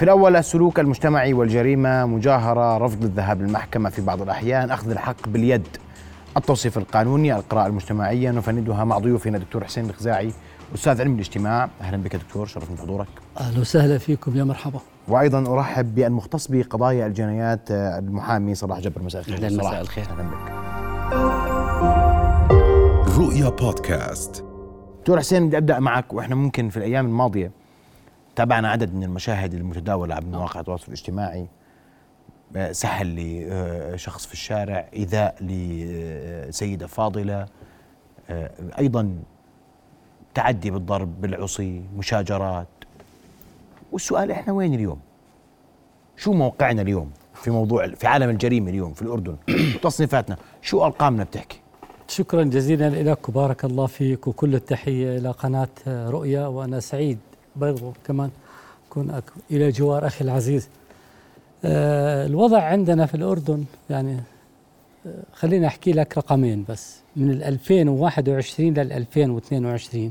في 0.00 0.04
الأول 0.04 0.36
السلوك 0.36 0.80
المجتمعي 0.80 1.32
والجريمة 1.32 2.06
مجاهرة 2.06 2.78
رفض 2.78 3.04
الذهاب 3.04 3.42
للمحكمة 3.42 3.90
في 3.90 4.02
بعض 4.02 4.22
الأحيان 4.22 4.70
أخذ 4.70 4.90
الحق 4.90 5.28
باليد. 5.28 5.66
التوصيف 6.36 6.78
القانوني 6.78 7.36
القراءة 7.36 7.66
المجتمعية 7.66 8.30
نفندها 8.30 8.84
مع 8.84 8.98
ضيوفنا 8.98 9.38
دكتور 9.38 9.64
حسين 9.64 9.90
الخزاعي 9.90 10.32
أستاذ 10.74 11.00
علم 11.00 11.14
الاجتماع. 11.14 11.68
أهلا 11.80 11.96
بك 11.96 12.16
دكتور 12.16 12.46
شرفنا 12.46 12.76
بحضورك. 12.76 13.06
أهلا 13.40 13.60
وسهلا 13.60 13.98
فيكم 13.98 14.36
يا 14.36 14.44
مرحبا. 14.44 14.80
وأيضا 15.08 15.54
أرحب 15.54 15.94
بالمختص 15.94 16.46
بقضايا 16.46 17.06
الجنايات 17.06 17.70
المحامي 17.70 18.54
صلاح 18.54 18.78
جبر. 18.78 19.02
مساء 19.02 19.20
الخير. 19.20 19.36
أهلا 19.36 19.56
مساء 19.56 19.80
الخير. 19.80 20.04
أهلا 20.04 20.22
بك. 20.22 20.52
رؤيا 23.18 23.48
بودكاست. 23.48 24.44
دكتور 25.00 25.18
حسين 25.18 25.46
بدي 25.46 25.58
أبدأ 25.58 25.78
معك 25.78 26.14
وإحنا 26.14 26.34
ممكن 26.34 26.68
في 26.68 26.76
الأيام 26.76 27.06
الماضية 27.06 27.59
تابعنا 28.36 28.68
عدد 28.68 28.94
من 28.94 29.04
المشاهد 29.04 29.54
المتداولة 29.54 30.14
عبر 30.14 30.26
مواقع 30.26 30.60
التواصل 30.60 30.84
الاجتماعي. 30.88 31.46
آه، 32.56 32.72
سحل 32.72 33.16
لشخص 33.16 34.26
في 34.26 34.32
الشارع 34.32 34.88
إيذاء 34.92 35.34
لسيدة 35.40 36.86
فاضلة. 36.86 37.46
آه، 38.30 38.50
أيضا 38.78 39.14
تعدي 40.34 40.70
بالضرب 40.70 41.20
بالعصي 41.20 41.82
مشاجرات. 41.96 42.68
والسؤال 43.92 44.30
إحنا 44.30 44.52
وين 44.52 44.74
اليوم؟ 44.74 45.00
شو 46.16 46.32
موقعنا 46.32 46.82
اليوم 46.82 47.10
في 47.34 47.50
موضوع 47.50 47.88
في 47.88 48.06
عالم 48.06 48.30
الجريمة 48.30 48.70
اليوم 48.70 48.94
في 48.94 49.02
الأردن؟ 49.02 49.36
تصنيفاتنا 49.82 50.36
شو 50.62 50.84
أرقامنا 50.84 51.24
بتحكي؟ 51.24 51.60
شكرا 52.08 52.42
جزيلا 52.42 52.88
لك 53.02 53.28
وبارك 53.28 53.64
الله 53.64 53.86
فيك 53.86 54.26
وكل 54.26 54.54
التحية 54.54 55.18
إلى 55.18 55.30
قناة 55.30 55.68
رؤيا 55.86 56.46
وأنا 56.46 56.80
سعيد 56.80 57.18
برضو 57.56 57.92
كمان 58.06 58.30
أكون 58.90 59.20
إلى 59.50 59.70
جوار 59.70 60.06
أخي 60.06 60.24
العزيز. 60.24 60.68
آه 61.64 62.26
الوضع 62.26 62.62
عندنا 62.62 63.06
في 63.06 63.14
الأردن 63.14 63.64
يعني 63.90 64.16
آه 65.06 65.22
خليني 65.32 65.66
أحكي 65.66 65.92
لك 65.92 66.18
رقمين 66.18 66.64
بس. 66.68 67.00
من 67.16 67.30
ال 67.30 67.42
2021 67.42 68.74
لل 68.74 68.92
2022 68.92 70.10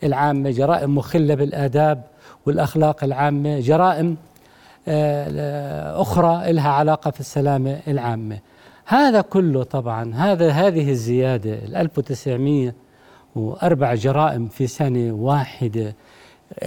العامة 0.05 0.51
جرائم 0.51 0.95
مخلة 0.95 1.35
بالآداب 1.35 2.03
والأخلاق 2.47 3.05
العامة 3.05 3.61
جرائم 3.61 4.17
أخرى 5.99 6.53
لها 6.53 6.71
علاقة 6.71 7.11
في 7.11 7.21
السلامة 7.21 7.79
العامة. 7.89 8.39
هذا 8.87 9.21
كله 9.21 9.63
طبعا 9.63 10.15
هذا 10.15 10.51
هذه 10.51 10.91
الزيادة 10.91 11.55
ال 11.55 11.77
1904 11.77 13.95
جرائم 13.95 14.49
في 14.49 14.67
سنة 14.67 15.13
واحدة. 15.13 15.95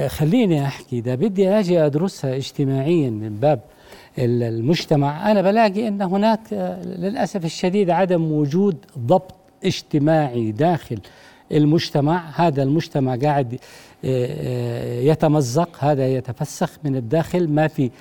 خليني 0.07 0.65
أحكي 0.65 0.99
إذا 0.99 1.15
بدي 1.15 1.49
أجي 1.49 1.85
أدرسها 1.85 2.35
اجتماعيا 2.35 3.09
من 3.09 3.35
باب 3.35 3.59
المجتمع. 4.17 5.31
أنا 5.31 5.41
بلاقي 5.41 5.87
أن 5.87 6.01
هناك 6.01 6.39
للأسف 6.85 7.45
الشديد 7.45 7.89
عدم 7.89 8.31
وجود 8.31 8.75
ضبط 8.99 9.35
اجتماعي 9.65 10.51
داخل 10.51 10.99
المجتمع. 11.51 12.29
هذا 12.35 12.63
المجتمع 12.63 13.15
قاعد 13.15 13.59
يتمزق 15.03 15.69
هذا 15.79 16.07
يتفسخ 16.07 16.77
من 16.83 16.95
الداخل. 16.95 17.47
ما 17.47 17.67
في 17.67 17.91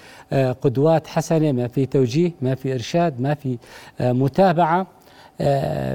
قدوات 0.62 1.06
حسنة 1.06 1.52
ما 1.52 1.68
في 1.68 1.86
توجيه 1.86 2.32
ما 2.42 2.54
في 2.54 2.74
إرشاد 2.74 3.20
ما 3.20 3.34
في 3.34 3.58
متابعة. 4.00 4.86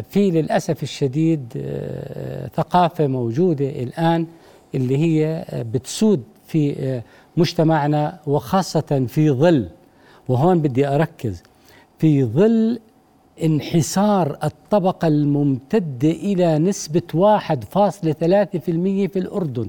في 0.09 0.31
للأسف 0.31 0.83
الشديد 0.83 1.65
ثقافة 2.55 3.07
موجودة 3.07 3.69
الآن 3.69 4.27
اللي 4.75 4.97
هي 4.97 5.45
بتسود 5.73 6.23
في 6.47 7.01
مجتمعنا 7.37 8.19
وخاصة 8.27 9.05
في 9.07 9.31
ظل 9.31 9.69
وهون 10.27 10.59
بدي 10.59 10.87
أركز. 10.87 11.43
في 11.99 12.23
ظل 12.23 12.79
انحسار 13.43 14.37
الطبقة 14.43 15.07
الممتدة 15.07 16.09
إلى 16.09 16.59
نسبة 16.59 17.01
1.3% 17.13 19.07
في 19.07 19.19
الأردن 19.19 19.67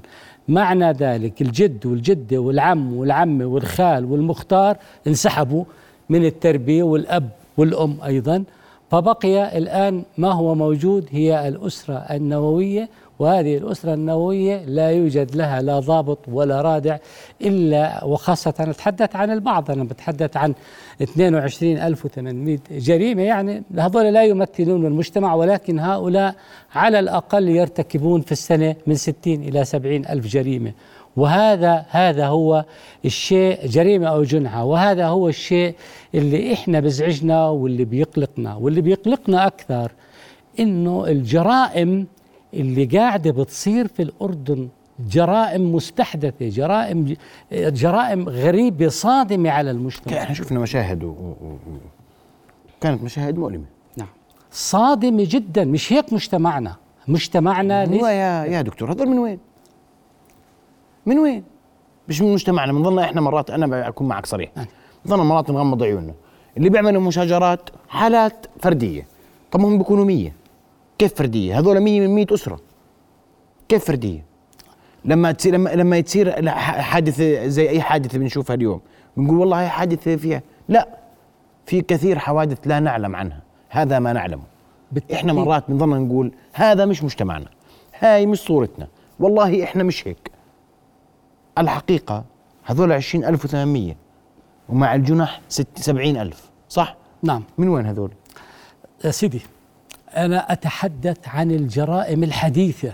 معنى 0.48 0.92
ذلك 0.92 1.42
الجد 1.42 1.86
والجدة 1.86 2.38
والعم 2.38 2.96
والعمة 2.96 3.44
والخال 3.46 4.04
والمختار 4.04 4.76
انسحبوا 5.06 5.64
من 6.08 6.24
التربية 6.24 6.82
والأب 6.82 7.28
والأم 7.56 7.96
أيضا 8.04 8.44
فبقي 8.90 9.58
الآن 9.58 10.02
ما 10.18 10.32
هو 10.32 10.54
موجود 10.54 11.08
هي 11.10 11.48
الأسرة 11.48 11.94
النووية 11.94 12.88
وهذه 13.18 13.56
الأسرة 13.56 13.94
النووية 13.94 14.64
لا 14.64 14.90
يوجد 14.90 15.36
لها 15.36 15.62
لا 15.62 15.80
ضابط 15.80 16.18
ولا 16.28 16.62
رادع 16.62 16.98
إلا 17.42 18.04
وخاصة 18.04 18.54
أتحدث 18.60 19.16
عن 19.16 19.30
البعض. 19.30 19.70
أنا 19.70 19.84
بتحدث 19.84 20.36
عن 20.36 20.54
22800 21.00 22.58
جريمة 22.70 23.22
يعني 23.22 23.62
هذول 23.78 24.04
لا 24.04 24.24
يمثلون 24.24 24.86
المجتمع 24.86 25.34
ولكن 25.34 25.78
هؤلاء 25.78 26.34
على 26.74 26.98
الأقل 26.98 27.48
يرتكبون 27.48 28.20
في 28.20 28.32
السنة 28.32 28.76
من 28.86 28.94
60 28.94 29.34
إلى 29.34 29.64
70 29.64 30.06
ألف 30.06 30.26
جريمة. 30.26 30.72
وهذا 31.16 31.86
هذا 31.88 32.26
هو 32.26 32.64
الشيء 33.04 33.66
جريمة 33.66 34.06
أو 34.08 34.22
جنحة 34.22 34.64
وهذا 34.64 35.06
هو 35.06 35.28
الشيء 35.28 35.74
اللي 36.14 36.52
إحنا 36.52 36.80
بزعجنا 36.80 37.48
واللي 37.48 37.84
بيقلقنا. 37.84 38.54
واللي 38.54 38.80
بيقلقنا 38.80 39.46
أكثر 39.46 39.92
إنه 40.60 41.06
الجرائم 41.06 42.06
اللي 42.60 42.84
قاعدة 42.84 43.30
بتصير 43.30 43.88
في 43.88 44.02
الأردن 44.02 44.68
جرائم 45.10 45.74
مستحدثة 45.74 46.48
جرائم 46.48 47.16
جرائم 47.52 48.28
غريبة 48.28 48.88
صادمة 48.88 49.50
على 49.50 49.70
المجتمع. 49.70 50.22
إحنا 50.22 50.34
شفنا 50.34 50.58
مشاهد 50.60 51.04
و... 51.04 51.08
و... 51.08 51.34
كانت 52.80 53.02
مشاهد 53.02 53.38
مؤلمة. 53.38 53.64
نعم. 53.96 54.08
صادمة 54.50 55.26
جدا 55.30 55.64
مش 55.64 55.92
هيك 55.92 56.12
مجتمعنا؟ 56.12 56.76
مجتمعنا 57.08 57.80
وين 57.88 57.94
يا 58.04 58.44
يا 58.44 58.62
دكتور 58.62 58.92
هذول 58.92 59.08
من 59.08 59.18
وين؟ 59.18 59.38
من 61.06 61.18
وين؟ 61.18 61.44
مش 62.08 62.20
من 62.22 62.32
مجتمعنا 62.32 62.72
بنظلنا 62.72 63.04
إحنا 63.04 63.20
مرات 63.20 63.50
أنا 63.50 63.88
بكون 63.88 64.08
معك 64.08 64.26
صريح. 64.26 64.50
بنظلنا 65.04 65.24
مرات 65.24 65.50
نغمض 65.50 65.82
عيوننا. 65.82 66.14
اللي 66.56 66.68
بيعملوا 66.68 67.02
مشاجرات 67.02 67.70
حالات 67.88 68.46
فردية 68.60 69.06
طب 69.52 69.60
هم 69.60 69.78
بيكونوا 69.78 70.04
100 70.04 70.30
كيف 70.98 71.14
فردية؟ 71.14 71.58
هذول 71.58 71.80
100 71.80 72.00
من 72.00 72.14
100 72.14 72.26
أسرة 72.30 72.60
كيف 73.68 73.84
فردية؟ 73.84 74.24
لما 75.04 75.32
تصير 75.32 75.54
لما 75.54 75.70
لما 75.70 76.00
تصير 76.00 76.48
حادثة 76.80 77.46
زي 77.46 77.68
أي 77.68 77.82
حادثة 77.82 78.18
بنشوفها 78.18 78.54
اليوم 78.54 78.80
بنقول 79.16 79.38
والله 79.38 79.62
هي 79.62 79.68
حادثة 79.68 80.16
فيها 80.16 80.42
لا 80.68 80.88
في 81.66 81.80
كثير 81.80 82.18
حوادث 82.18 82.58
لا 82.66 82.80
نعلم 82.80 83.16
عنها 83.16 83.40
هذا 83.68 83.98
ما 83.98 84.12
نعلمه 84.12 84.42
بالتأكيد. 84.92 85.16
إحنا 85.16 85.32
مرات 85.32 85.64
بنضلنا 85.68 85.98
نقول 85.98 86.32
هذا 86.52 86.84
مش 86.84 87.04
مجتمعنا 87.04 87.46
هاي 87.98 88.26
مش 88.26 88.38
صورتنا 88.38 88.88
والله 89.20 89.64
إحنا 89.64 89.82
مش 89.82 90.08
هيك 90.08 90.30
الحقيقة 91.58 92.24
هذول 92.64 92.92
20800 93.02 93.94
ومع 94.68 94.94
الجنح 94.94 95.40
70000 95.48 96.50
صح؟ 96.68 96.96
نعم 97.22 97.42
من 97.58 97.68
وين 97.68 97.86
هذول؟ 97.86 98.10
يا 99.04 99.10
سيدي 99.10 99.40
أنا 100.16 100.52
أتحدث 100.52 101.18
عن 101.26 101.50
الجرائم 101.50 102.24
الحديثة. 102.24 102.92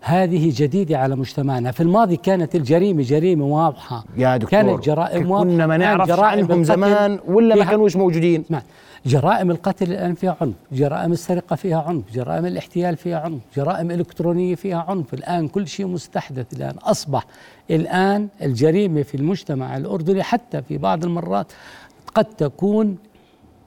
هذه 0.00 0.52
جديدة 0.56 0.98
على 0.98 1.16
مجتمعنا. 1.16 1.72
في 1.72 1.82
الماضي 1.82 2.16
كانت 2.16 2.54
الجريمة 2.54 3.02
جريمة 3.02 3.44
واضحة. 3.44 4.04
يا 4.16 4.36
دكتور 4.36 4.50
كانت 4.50 4.84
جرائم 4.84 5.30
واضحة. 5.30 5.44
كنا 5.44 5.66
ما 5.66 5.76
نعرف 5.76 6.20
عنهم 6.20 6.64
زمان 6.64 7.18
ولا 7.26 7.54
ما 7.54 7.64
كانوش 7.64 7.96
موجودين. 7.96 8.44
جرائم 9.06 9.50
القتل 9.50 9.92
الآن 9.92 10.14
فيها 10.14 10.36
عنف 10.40 10.54
جرائم 10.72 11.12
السرقة 11.12 11.56
فيها 11.56 11.82
عنف 11.82 12.04
جرائم 12.14 12.46
الاحتيال 12.46 12.96
فيها 12.96 13.20
عنف 13.20 13.40
جرائم 13.56 13.90
إلكترونية 13.90 14.54
فيها 14.54 14.84
عنف. 14.88 15.14
الآن 15.14 15.48
كل 15.48 15.68
شيء 15.68 15.86
مستحدث. 15.86 16.46
الآن 16.52 16.74
أصبح 16.82 17.26
الآن 17.70 18.28
الجريمة 18.42 19.02
في 19.02 19.16
المجتمع 19.16 19.76
الأردني 19.76 20.22
حتى 20.22 20.62
في 20.62 20.78
بعض 20.78 21.04
المرات 21.04 21.52
قد 22.14 22.24
تكون 22.24 22.96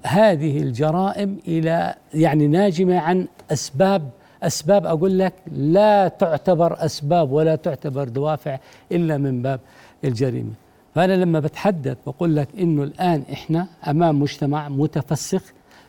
هذه 0.03 0.57
الجرائم 0.61 1.37
إلى 1.47 1.95
يعني 2.13 2.47
ناجمة 2.47 2.99
عن 2.99 3.27
أسباب 3.51 4.09
أسباب 4.43 4.85
أقول 4.85 5.19
لك 5.19 5.33
لا 5.51 6.07
تعتبر 6.07 6.85
أسباب 6.85 7.31
ولا 7.31 7.55
تعتبر 7.55 8.07
دوافع 8.09 8.59
إلا 8.91 9.17
من 9.17 9.41
باب 9.41 9.59
الجريمة. 10.03 10.51
فأنا 10.95 11.13
لما 11.13 11.39
بتحدث 11.39 11.97
بقول 12.07 12.35
لك 12.35 12.47
إنه 12.59 12.83
الآن 12.83 13.23
إحنا 13.33 13.67
أمام 13.87 14.19
مجتمع 14.19 14.69
متفسخ 14.69 15.41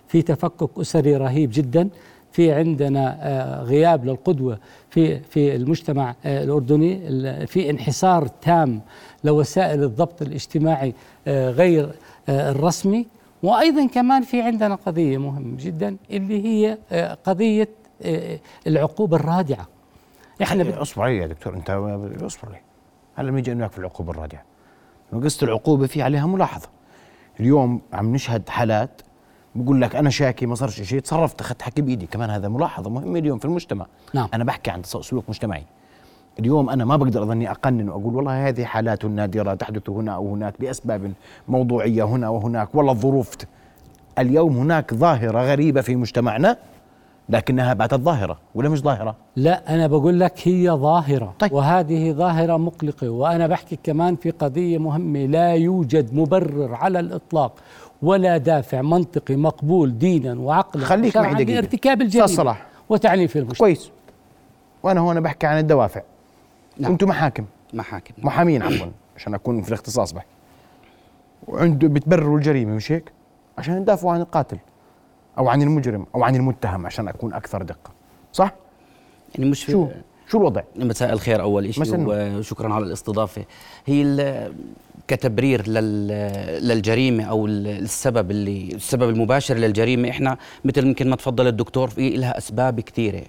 في 0.08 0.22
تفكك 0.22 0.70
أسري 0.80 1.16
رهيب 1.16 1.50
جدا 1.52 1.88
في 2.32 2.52
عندنا 2.52 3.16
آه، 3.20 3.62
غياب 3.62 4.04
للقدوة 4.04 4.58
في 4.90 5.20
في 5.20 5.56
المجتمع 5.56 6.14
آه، 6.24 6.44
الأردني 6.44 7.08
ال- 7.08 7.46
في 7.46 7.70
انحسار 7.70 8.26
تام 8.26 8.80
لوسائل 9.24 9.82
الضبط 9.82 10.22
الاجتماعي 10.22 10.94
آه، 11.26 11.50
غير 11.50 11.90
الرسمي. 12.28 13.06
وأيضا 13.42 13.86
كمان 13.86 14.22
في 14.22 14.42
عندنا 14.42 14.74
قضية 14.74 15.18
مهمة 15.18 15.56
جدا 15.58 15.96
اللي 16.10 16.44
هي 16.44 16.78
آه، 16.92 17.14
قضية 17.14 17.68
آه، 18.02 18.38
العقوبة 18.66 19.16
الرادعة. 19.16 19.68
إحنا 20.42 20.82
اصبر 20.82 21.02
علي 21.02 21.16
يا 21.16 21.26
دكتور 21.26 21.54
أنت 21.54 21.70
اصبر 22.26 22.48
علي 22.48 22.60
هلا 23.16 23.30
بنيجي 23.30 23.54
وياك 23.54 23.72
في 23.72 23.78
العقوبة 23.78 24.10
الرادعة. 24.10 24.42
قصه 25.12 25.44
العقوبة 25.44 25.86
في 25.86 26.02
عليها 26.02 26.26
ملاحظة. 26.26 26.68
اليوم 27.40 27.80
عم 27.92 28.14
نشهد 28.14 28.48
حالات 28.48 29.02
بقول 29.54 29.80
لك 29.80 29.96
أنا 29.96 30.10
شاكي 30.10 30.46
ما 30.46 30.54
صارش 30.54 30.82
شيء 30.82 31.00
تصرفت 31.00 31.40
أخذت 31.40 31.62
حكي 31.62 31.82
بإيدي. 31.82 32.06
كمان 32.06 32.30
هذا 32.30 32.48
ملاحظة 32.48 32.90
مهمة 32.90 33.18
اليوم 33.18 33.38
في 33.38 33.44
المجتمع. 33.44 33.86
نعم. 34.14 34.28
أنا 34.34 34.44
بحكي 34.44 34.70
عن 34.70 34.82
سلوك 34.82 35.24
مجتمعي. 35.28 35.64
اليوم 36.38 36.70
أنا 36.70 36.84
ما 36.84 36.96
بقدر 36.96 37.22
أظني 37.22 37.50
أقنن 37.50 37.88
وأقول 37.88 38.16
والله 38.16 38.48
هذه 38.48 38.64
حالات 38.64 39.04
نادرة 39.04 39.54
تحدث 39.54 39.90
هنا 39.90 40.12
أو 40.12 40.34
هناك 40.34 40.54
بأسباب 40.60 41.12
موضوعية 41.48 42.04
هنا 42.04 42.28
وهناك 42.28 42.74
والله 42.74 42.92
الظروف 42.92 43.36
اليوم 44.18 44.56
هناك 44.56 44.94
ظاهرة 44.94 45.40
غريبة 45.40 45.80
في 45.80 45.96
مجتمعنا 45.96 46.56
لكنها 47.28 47.74
باتت 47.74 47.94
ظاهرة 47.94 48.38
ولا 48.54 48.68
مش 48.68 48.80
ظاهرة 48.80 49.16
لا 49.36 49.74
أنا 49.74 49.86
بقول 49.86 50.20
لك 50.20 50.48
هي 50.48 50.70
ظاهرة 50.70 51.34
طيب. 51.38 51.52
وهذه 51.52 52.12
ظاهرة 52.12 52.56
مقلقة 52.56 53.08
وأنا 53.10 53.46
بحكي 53.46 53.78
كمان 53.82 54.16
في 54.16 54.30
قضية 54.30 54.78
مهمة 54.78 55.26
لا 55.26 55.54
يوجد 55.54 56.14
مبرر 56.14 56.74
على 56.74 57.00
الإطلاق 57.00 57.52
ولا 58.02 58.36
دافع 58.36 58.82
منطقي 58.82 59.36
مقبول 59.36 59.98
دينا 59.98 60.40
وعقلا 60.40 60.84
خليك 60.84 61.16
معي 61.16 61.34
دقيقة. 61.34 61.52
لارتكاب 61.54 62.02
الجريمة 62.02 62.26
صلاح. 62.26 62.66
وتعنيف 62.88 63.36
المجتمع 63.36 63.58
كويس 63.58 63.90
وأنا 64.82 65.00
هون 65.00 65.20
بحكي 65.20 65.46
عن 65.46 65.58
الدوافع 65.58 66.02
نعم. 66.78 66.92
أنتم 66.92 67.08
محاكم 67.08 67.44
محاكم 67.74 68.14
محامين 68.18 68.62
عفوا 68.62 68.86
عشان 69.16 69.34
أكون 69.34 69.62
في 69.62 69.68
الاختصاص 69.68 70.12
بحكي 70.12 70.28
وعنده 71.48 71.88
بتبرروا 71.88 72.36
الجريمة 72.36 72.74
مش 72.74 72.92
هيك؟ 72.92 73.12
عشان 73.58 73.76
يدافعوا 73.76 74.12
عن 74.12 74.20
القاتل 74.20 74.58
أو 75.38 75.48
عن 75.48 75.62
المجرم 75.62 76.06
أو 76.14 76.24
عن 76.24 76.36
المتهم 76.36 76.86
عشان 76.86 77.08
أكون 77.08 77.34
أكثر 77.34 77.62
دقة 77.62 77.90
صح؟ 78.32 78.54
يعني 79.34 79.50
مش 79.50 79.66
شو 79.66 79.88
شو 80.32 80.38
الوضع؟ 80.38 80.62
مساء 80.76 81.12
الخير 81.12 81.42
أول 81.42 81.74
شيء 81.74 81.84
وشكرا 82.38 82.74
على 82.74 82.86
الاستضافة. 82.86 83.44
هي 83.86 84.50
كتبرير 85.08 85.68
لل- 85.68 86.68
للجريمة 86.68 87.24
أو 87.24 87.46
ال- 87.46 87.66
السبب 87.66 88.30
اللي 88.30 88.68
السبب 88.74 89.08
المباشر 89.08 89.54
للجريمة. 89.56 90.10
إحنا 90.10 90.36
مثل 90.64 90.86
يمكن 90.86 91.10
ما 91.10 91.16
تفضل 91.16 91.46
الدكتور 91.46 91.88
في 91.88 92.10
لها 92.10 92.38
أسباب 92.38 92.80
كثيره 92.80 93.22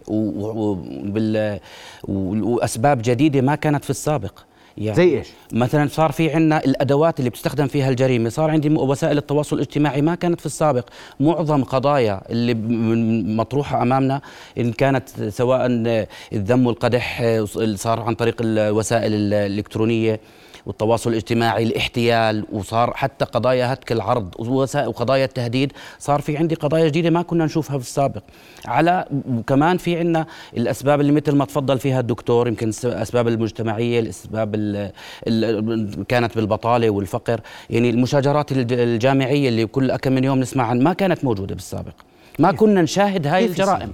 وأسباب 2.08 3.02
جديدة 3.04 3.42
ما 3.42 3.56
كانت 3.56 3.84
في 3.84 3.90
السابق. 3.90 4.40
يعني 4.78 4.96
زي 4.96 5.18
إيش؟ 5.18 5.28
مثلا 5.54 5.88
صار 5.88 6.12
في 6.12 6.30
عندنا 6.30 6.64
الأدوات 6.66 7.20
اللي 7.20 7.30
بتستخدم 7.30 7.68
فيها 7.68 7.90
الجريمة. 7.90 8.30
صار 8.30 8.50
عندي 8.52 8.70
وسائل 8.70 9.18
التواصل 9.18 9.56
الاجتماعي 9.56 10.02
ما 10.02 10.16
كانت 10.16 10.40
في 10.40 10.46
السابق. 10.46 10.90
معظم 11.20 11.64
قضايا 11.64 12.22
اللي 12.30 12.54
مطروحة 13.36 13.82
أمامنا 13.82 14.22
إن 14.58 14.72
كانت 14.72 15.10
سواء 15.30 15.60
الذم 16.34 16.68
والقدح 16.68 17.22
آه، 17.22 17.46
صار 17.76 18.00
عن 18.00 18.16
طريق 18.16 18.36
الوسائل 18.42 19.14
ال- 19.14 19.34
الإلكترونية. 19.34 20.20
والتواصل 20.66 21.10
الاجتماعي 21.10 21.64
الاحتيال 21.64 22.46
وصار 22.52 22.94
حتى 22.96 23.26
قضايا 23.26 23.74
هتك 23.74 23.92
العرض 23.92 24.34
وقضايا 24.40 25.26
التهديد 25.26 25.72
صار 26.00 26.22
في 26.22 26.38
عندي 26.38 26.56
قضايا 26.56 26.88
جديدة 26.88 27.10
ما 27.10 27.22
كنا 27.22 27.46
نشوفها 27.46 27.78
في 27.78 27.84
السابق. 27.84 28.22
على 28.66 29.06
وكمان 29.38 29.78
في 29.78 29.98
عندنا 30.00 30.26
الأسباب 30.58 31.02
اللي 31.02 31.12
مثل 31.12 31.36
ما 31.36 31.46
تفضل 31.46 31.80
فيها 31.80 32.00
الدكتور 32.00 32.48
يمكن 32.48 32.72
الأسباب 32.84 33.28
المجتمعية 33.28 34.00
الأسباب 34.00 34.56
ال 34.56 34.92
ال 35.28 36.06
كانت 36.08 36.36
بالبطالة 36.36 36.90
والفقر. 36.90 37.42
يعني 37.70 37.90
المشاجرات 37.90 38.52
الج- 38.52 38.74
الجامعية 38.74 39.50
اللي 39.50 39.66
كل 39.66 39.96
كم 39.96 40.12
من 40.14 40.24
يوم 40.24 40.40
نسمع 40.40 40.64
عن 40.68 40.80
ما 40.84 40.94
كانت 40.94 41.26
موجودة 41.26 41.56
بالسابق. 41.56 41.94
ما 42.40 42.52
كنا 42.52 42.82
نشاهد 42.82 43.28
هاي 43.28 43.46
الجرائم. 43.46 43.94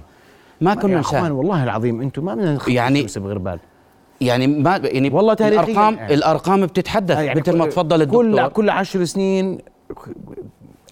ما 0.60 0.74
كنا 0.74 0.94
يا 0.94 1.00
أخوان 1.00 1.20
نشاهد. 1.22 1.32
والله 1.32 1.64
العظيم 1.64 2.00
أنتم 2.00 2.24
ما 2.24 2.34
بدنا 2.34 2.58
يعني- 2.68 3.06
بغربال 3.16 3.58
يعني 4.20 4.46
ما 4.46 4.76
يعني 4.84 5.08
والله 5.10 5.34
تاريخياً 5.34 5.62
الارقام 5.64 5.94
يعني. 5.94 6.14
الأرقام 6.14 6.66
بتتحدث 6.66 7.18
يعني 7.18 7.40
مثل 7.40 7.56
ما 7.56 7.64
كل- 7.64 7.70
تفضل 7.70 8.02
الدكتور. 8.02 8.24
كل 8.24 8.48
كل 8.48 8.70
عشر 8.70 9.04
سنين 9.04 9.58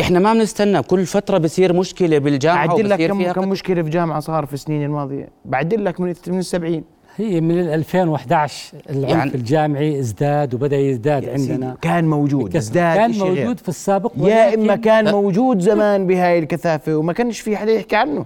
إحنا 0.01 0.19
ما 0.19 0.33
بنستنى 0.33 0.83
كل 0.83 1.07
فترة 1.07 1.39
بصير 1.39 1.73
مشكلة 1.73 2.19
بالجامعة 2.19 2.59
اعدل 2.69 2.89
لك 2.91 3.03
كم 3.09 3.33
كم 3.33 3.49
مشكلة 3.49 3.83
في 3.83 3.91
جامعة 3.91 4.21
صار 4.21 4.47
في 4.47 4.55
السنين 4.55 4.85
الماضية؟ 4.85 5.29
بعدل 5.45 5.85
لك 5.85 6.01
من 6.01 6.15
من 6.29 6.39
السبعين. 6.39 6.85
هي 7.17 7.41
من 7.41 7.61
ال 7.61 7.69
2011 7.69 8.75
العنف 8.91 9.11
يعني- 9.11 9.35
الجامعي 9.35 9.99
ازداد 9.99 10.55
وبدأ 10.55 10.77
يزداد 10.77 11.29
عندنا. 11.29 11.77
كان 11.83 12.05
موجود. 12.09 12.57
ازداد 12.57 12.97
كان 12.97 13.11
غير. 13.13 13.25
موجود 13.25 13.61
في 13.61 13.69
السابق 13.69 14.13
يا 14.17 14.55
إما 14.55 14.77
كان 14.77 15.11
موجود 15.13 15.61
زمان 15.61 16.07
بهاي 16.07 16.39
الكثافة 16.39 16.97
وما 16.97 17.13
كانش 17.13 17.41
في 17.41 17.57
حدا 17.57 17.73
يحكي 17.73 17.97
عنه. 17.97 18.25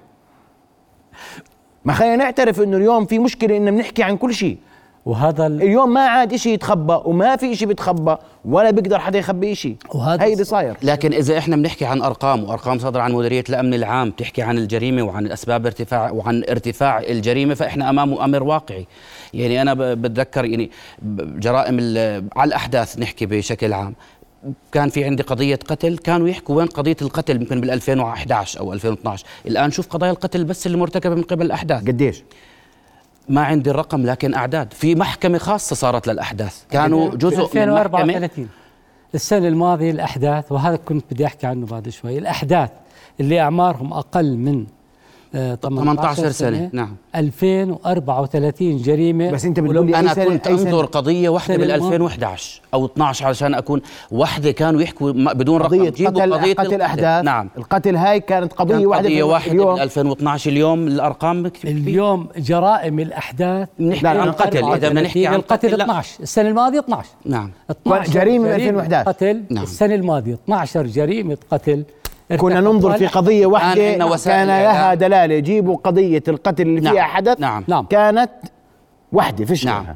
ما 1.84 1.92
خلينا 1.92 2.16
نعترف 2.16 2.60
إنه 2.60 2.76
اليوم 2.76 3.06
في 3.06 3.18
مشكلة 3.18 3.56
ان 3.56 3.70
بنحكي 3.70 4.02
عن 4.02 4.16
كل 4.16 4.34
شيء. 4.34 4.56
وهذا 5.06 5.46
ال- 5.46 5.62
اليوم 5.62 5.94
ما 5.94 6.00
عاد 6.00 6.32
إشي 6.32 6.52
يتخبى 6.52 6.98
وما 7.04 7.36
في 7.36 7.52
إشي 7.52 7.66
بيتخبى 7.66 8.16
ولا 8.44 8.70
بيقدر 8.70 8.98
حدا 8.98 9.18
يخبي 9.18 9.52
إشي. 9.52 9.76
وهذا 9.94 10.24
هي 10.24 10.32
اللي 10.32 10.44
صاير. 10.44 10.76
لكن 10.82 11.12
إذا 11.12 11.38
إحنا 11.38 11.56
بنحكي 11.56 11.84
عن 11.84 12.02
أرقام 12.02 12.44
وأرقام 12.44 12.78
صادره 12.78 13.00
عن 13.02 13.12
مديرية 13.12 13.44
الأمن 13.48 13.74
العام 13.74 14.10
تحكي 14.10 14.42
عن 14.42 14.58
الجريمة 14.58 15.02
وعن 15.02 15.26
أسباب 15.32 15.66
ارتفاع 15.66 16.10
وعن 16.10 16.44
ارتفاع 16.50 16.98
الجريمة 17.00 17.54
فإحنا 17.54 17.90
أمام 17.90 18.14
أمر 18.14 18.42
واقعي. 18.42 18.86
يعني 19.34 19.62
أنا 19.62 19.74
ب- 19.74 19.82
بتذكر 20.02 20.44
يعني 20.44 20.70
جرائم 21.18 21.76
ال- 21.80 22.24
على 22.36 22.48
الأحداث 22.48 22.98
نحكي 22.98 23.26
بشكل 23.26 23.72
عام. 23.72 23.94
كان 24.72 24.88
في 24.88 25.04
عندي 25.04 25.22
قضية 25.22 25.58
قتل 25.68 25.98
كانوا 25.98 26.28
يحكوا 26.28 26.56
وين 26.56 26.66
قضية 26.66 26.96
القتل 27.02 27.36
يمكن 27.36 27.60
بال 27.60 27.70
2011 27.70 28.60
أو 28.60 28.72
2012 28.72 29.24
الآن 29.46 29.70
شوف 29.70 29.86
قضايا 29.88 30.12
القتل 30.12 30.44
بس 30.44 30.66
اللي 30.66 30.78
مرتكبة 30.78 31.14
من 31.14 31.22
قبل 31.22 31.46
الأحداث. 31.46 31.80
قديش؟ 31.86 32.22
ما 33.28 33.44
عندي 33.44 33.70
الرقم 33.70 34.06
لكن 34.06 34.34
أعداد. 34.34 34.72
في 34.72 34.94
محكمة 34.94 35.38
خاصة 35.38 35.76
صارت 35.76 36.06
للأحداث. 36.06 36.62
كانوا 36.70 37.10
جزء 37.14 37.36
من 37.36 37.42
محكمة. 37.42 37.62
2034 37.64 38.48
السنة 39.14 39.48
الماضية 39.48 39.90
الأحداث 39.90 40.52
وهذا 40.52 40.76
كنت 40.76 41.04
بدي 41.10 41.26
أحكي 41.26 41.46
عنه 41.46 41.66
بعد 41.66 41.88
شوي. 41.88 42.18
الأحداث 42.18 42.70
اللي 43.20 43.40
أعمارهم 43.40 43.92
أقل 43.92 44.36
من 44.36 44.66
آه، 45.34 45.54
18 45.54 46.30
سنة، 46.30 46.70
نعم. 46.72 46.96
2034 47.14 48.76
جريمة 48.82 49.30
بس 49.30 49.44
أنت 49.44 49.60
بتقول 49.60 49.86
لي 49.86 49.92
سنة- 49.92 50.18
كنت 50.18 50.48
سنة؟ 50.48 50.82
قضية 50.82 51.28
واحدة 51.28 51.54
سنة 51.54 51.64
بال 51.64 51.70
الماضية. 51.74 51.96
2011 51.96 52.60
أو 52.74 52.86
12 52.86 53.26
علشان 53.26 53.54
أكون 53.54 53.80
واحدة 54.10 54.50
كانوا 54.50 54.80
يحكوا 54.82 55.12
ما- 55.12 55.32
بدون 55.32 55.60
رقم 55.60 55.66
قضية 55.68 55.90
قتل 55.90 56.32
قضية 56.34 56.52
قتل 56.54 56.60
القتل. 56.62 56.82
أحداث 56.82 57.24
نعم 57.24 57.48
القتل 57.58 57.96
هاي 57.96 58.20
كانت 58.20 58.52
قضية 58.52 58.74
كانت 58.74 58.86
واحدة 58.86 59.08
قضية 59.08 59.16
في 59.16 59.22
واحدة 59.22 59.52
اليوم 59.52 59.74
بال 59.74 59.82
2012 59.82 60.50
اليوم 60.50 60.86
الأرقام 60.86 61.48
كتير. 61.48 61.70
اليوم 61.70 62.28
جرائم 62.36 63.00
الأحداث 63.00 63.68
بنحكي 63.78 64.06
عن 64.08 64.32
قتل 64.32 64.58
إذا 64.64 64.88
بدنا 64.88 65.02
نحكي 65.02 65.26
عن 65.26 65.34
القتل 65.34 65.68
قتل 65.68 65.78
لا. 65.78 65.84
12 65.84 66.22
السنة 66.22 66.48
الماضية 66.48 66.78
12 66.80 67.08
نعم 67.24 67.50
12 67.70 68.12
جريمة 68.12 68.54
2011. 68.56 69.08
قتل 69.08 69.42
نعم. 69.50 69.62
السنة 69.64 69.94
الماضية 69.94 70.34
12 70.34 70.86
جريمة 70.86 71.36
قتل 71.50 71.84
كنا 72.36 72.60
ننظر 72.60 72.98
في. 72.98 73.06
قضية 73.06 73.46
واحدة 73.46 73.92
كان 74.24 74.46
لها. 74.46 74.94
دلالة 74.94 75.38
جيبوا 75.38 75.76
قضية 75.76 76.22
القتل 76.28 76.62
اللي 76.62 76.80
نعم، 76.80 76.94
فيها 76.94 77.02
حدث 77.02 77.40
نعم. 77.40 77.64
نعم. 77.68 77.84
كانت 77.86 78.30
واحدة 79.12 79.44
فيش 79.44 79.64
نعم. 79.66 79.86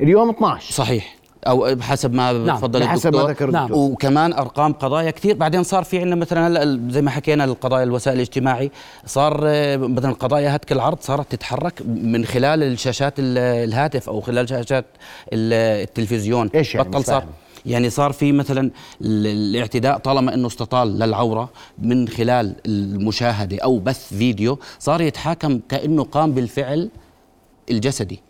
اليوم 0.00 0.30
12 0.30 0.72
صحيح 0.72 1.16
أو 1.46 1.76
حسب 1.80 2.14
ما 2.14 2.32
نعم. 2.32 2.56
تفضل 2.56 2.80
بحسب 2.80 3.06
الدكتور 3.06 3.26
ما 3.26 3.32
ذكر 3.32 3.50
نعم. 3.50 3.72
وكمان 3.72 4.32
أرقام 4.32 4.72
قضايا 4.72 5.10
كثير 5.10 5.36
بعدين 5.36 5.62
صار 5.62 5.84
في 5.84 5.98
عندنا 5.98 6.14
مثلا 6.14 6.46
هلا 6.46 6.80
زي 6.90 7.02
ما 7.02 7.10
حكينا 7.10 7.44
القضايا 7.44 7.82
الوسائل 7.84 8.16
الاجتماعي 8.16 8.70
صار 9.06 9.40
آه، 9.46 9.76
مثلا 9.76 10.12
قضايا 10.12 10.56
هتك 10.56 10.72
العرض 10.72 10.98
صارت 11.00 11.32
تتحرك 11.32 11.82
من 11.86 12.24
خلال 12.24 12.62
الشاشات 12.62 13.14
ال- 13.18 13.38
الهاتف 13.38 14.08
أو 14.08 14.20
خلال 14.20 14.48
شاشات 14.48 14.84
ال- 15.32 15.82
التلفزيون 15.82 16.50
إيش 16.54 16.74
يعني؟ 16.74 16.88
بطل 16.88 17.04
صار 17.04 17.20
فاهم. 17.20 17.30
يعني 17.66 17.90
صار 17.90 18.12
في 18.12 18.32
مثلا 18.32 18.70
ال- 19.00 19.26
الاعتداء 19.26 19.98
طالما 19.98 20.34
إنه 20.34 20.46
استطال 20.46 20.98
للعورة 20.98 21.50
من 21.78 22.08
خلال 22.08 22.54
المشاهدة 22.66 23.58
أو 23.58 23.78
بث 23.78 24.14
فيديو 24.14 24.58
صار 24.78 25.00
يتحاكم 25.00 25.60
كأنه 25.68 26.04
قام 26.04 26.32
بالفعل 26.32 26.88
الجسدي 27.70 28.20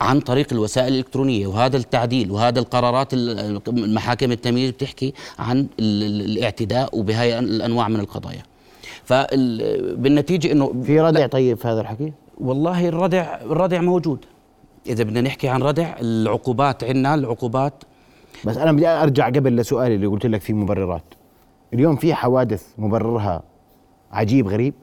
عن 0.00 0.20
طريق 0.20 0.52
الوسائل 0.52 0.92
الإلكترونية 0.92 1.46
وهذا 1.46 1.76
التعديل 1.76 2.30
وهذا 2.30 2.58
القرارات 2.60 3.14
ال- 3.14 3.60
المحاكم 3.68 4.32
التمييز 4.32 4.70
بتحكي 4.70 5.14
عن 5.38 5.58
ال- 5.58 6.02
ال- 6.02 6.20
الاعتداء 6.30 6.98
وبهاي 6.98 7.38
الأنواع 7.38 7.88
من 7.88 8.00
القضايا. 8.00 8.42
فبالنتيجة 9.04 10.52
أنه 10.52 10.82
في 10.86 11.00
ردع 11.00 11.26
طيب 11.26 11.56
في 11.56 11.68
هذا 11.68 11.80
الحكي؟ 11.80 12.12
والله 12.40 12.88
الردع 12.88 13.40
الردع 13.42 13.80
موجود. 13.80 14.18
إذا 14.86 15.04
بدنا 15.04 15.20
نحكي 15.20 15.48
عن 15.48 15.62
ردع 15.62 15.94
العقوبات 16.00 16.84
عندنا 16.84 17.14
العقوبات. 17.14 17.84
بس 18.44 18.56
أنا 18.56 18.72
بدي 18.72 18.88
أرجع 18.88 19.26
قبل 19.26 19.56
لسؤالي 19.56 19.94
اللي 19.94 20.06
قلت 20.06 20.26
لك 20.26 20.40
فيه 20.40 20.54
مبررات. 20.54 21.04
اليوم 21.74 21.96
في 21.96 22.14
حوادث 22.14 22.66
مبررها 22.78 23.42
عجيب 24.12 24.48
غريب 24.48 24.74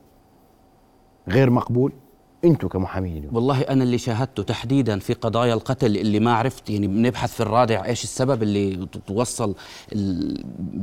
غير 1.27 1.49
مقبول؟ 1.49 1.93
أنتم 2.45 2.67
كمحامين 2.67 3.17
اليوم. 3.17 3.35
والله 3.35 3.61
أنا 3.61 3.83
اللي 3.83 3.97
شاهدته 3.97 4.43
تحديدا 4.43 4.99
في 4.99 5.13
قضايا 5.13 5.53
القتل 5.53 5.97
اللي 5.97 6.19
ما 6.19 6.33
عرفت 6.33 6.69
يعني 6.69 6.87
بنبحث 6.87 7.33
في 7.33 7.39
الرادع 7.39 7.85
إيش 7.85 8.03
السبب 8.03 8.43
اللي 8.43 8.87
توصل 9.07 9.55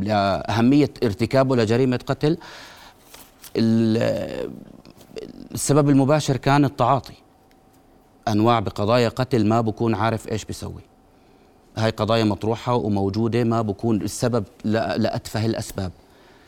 لأهمية 0.01 0.91
ارتكابه 1.05 1.57
لجريمة 1.57 2.01
قتل. 2.07 2.39
ال- 3.57 4.51
السبب 5.55 5.89
المباشر 5.91 6.37
كان 6.37 6.65
التعاطي. 6.65 7.15
أنواع 8.29 8.61
بقضايا 8.61 9.09
قتل 9.09 9.47
ما 9.47 9.61
بكون 9.61 9.95
عارف 9.95 10.29
إيش 10.29 10.45
بيسوي. 10.45 10.83
هاي 11.77 11.91
قضايا 11.91 12.25
مطروحة 12.25 12.75
وموجودة 12.75 13.45
ما 13.45 13.63
بكون 13.63 14.03
السبب 14.03 14.45
لأتفه 14.65 15.47
الأسباب. 15.47 15.93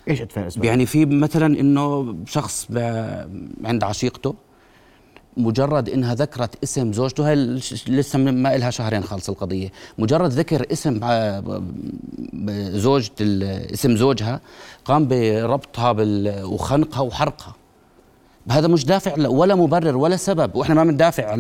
إيش 0.09 0.21
ادفع 0.23 0.41
الأسباب؟ 0.43 0.65
يعني 0.65 0.87
في 0.87 1.07
مثلا 1.07 1.61
إنه 1.61 2.17
شخص 2.27 2.67
عند 3.65 3.85
عشيقته 3.85 4.35
مجرد 5.37 5.89
إنها 5.89 6.15
ذكرت 6.15 6.63
اسم 6.63 6.93
زوجته 6.93 7.31
هاي 7.31 7.35
لسه 7.89 8.19
ما 8.19 8.57
لها 8.57 8.71
شهرين 8.71 9.05
خالص 9.05 9.29
القضية. 9.29 9.73
مجرد 9.99 10.31
ذكر 10.31 10.67
اسم 10.73 10.99
ب- 11.01 12.51
زوجة 12.77 13.13
اسم 13.75 13.97
زوجها 13.97 14.41
قام 14.85 15.09
بربطها 15.09 15.97
وخنقها 16.45 17.01
وحرقها. 17.01 17.55
هذا 18.51 18.69
مش 18.69 18.85
دافع 18.85 19.29
ولا 19.29 19.55
مبرر 19.55 19.97
ولا 19.97 20.17
سبب 20.17 20.57
وإحنا 20.57 20.75
ما 20.75 20.85
بندافع 20.85 21.31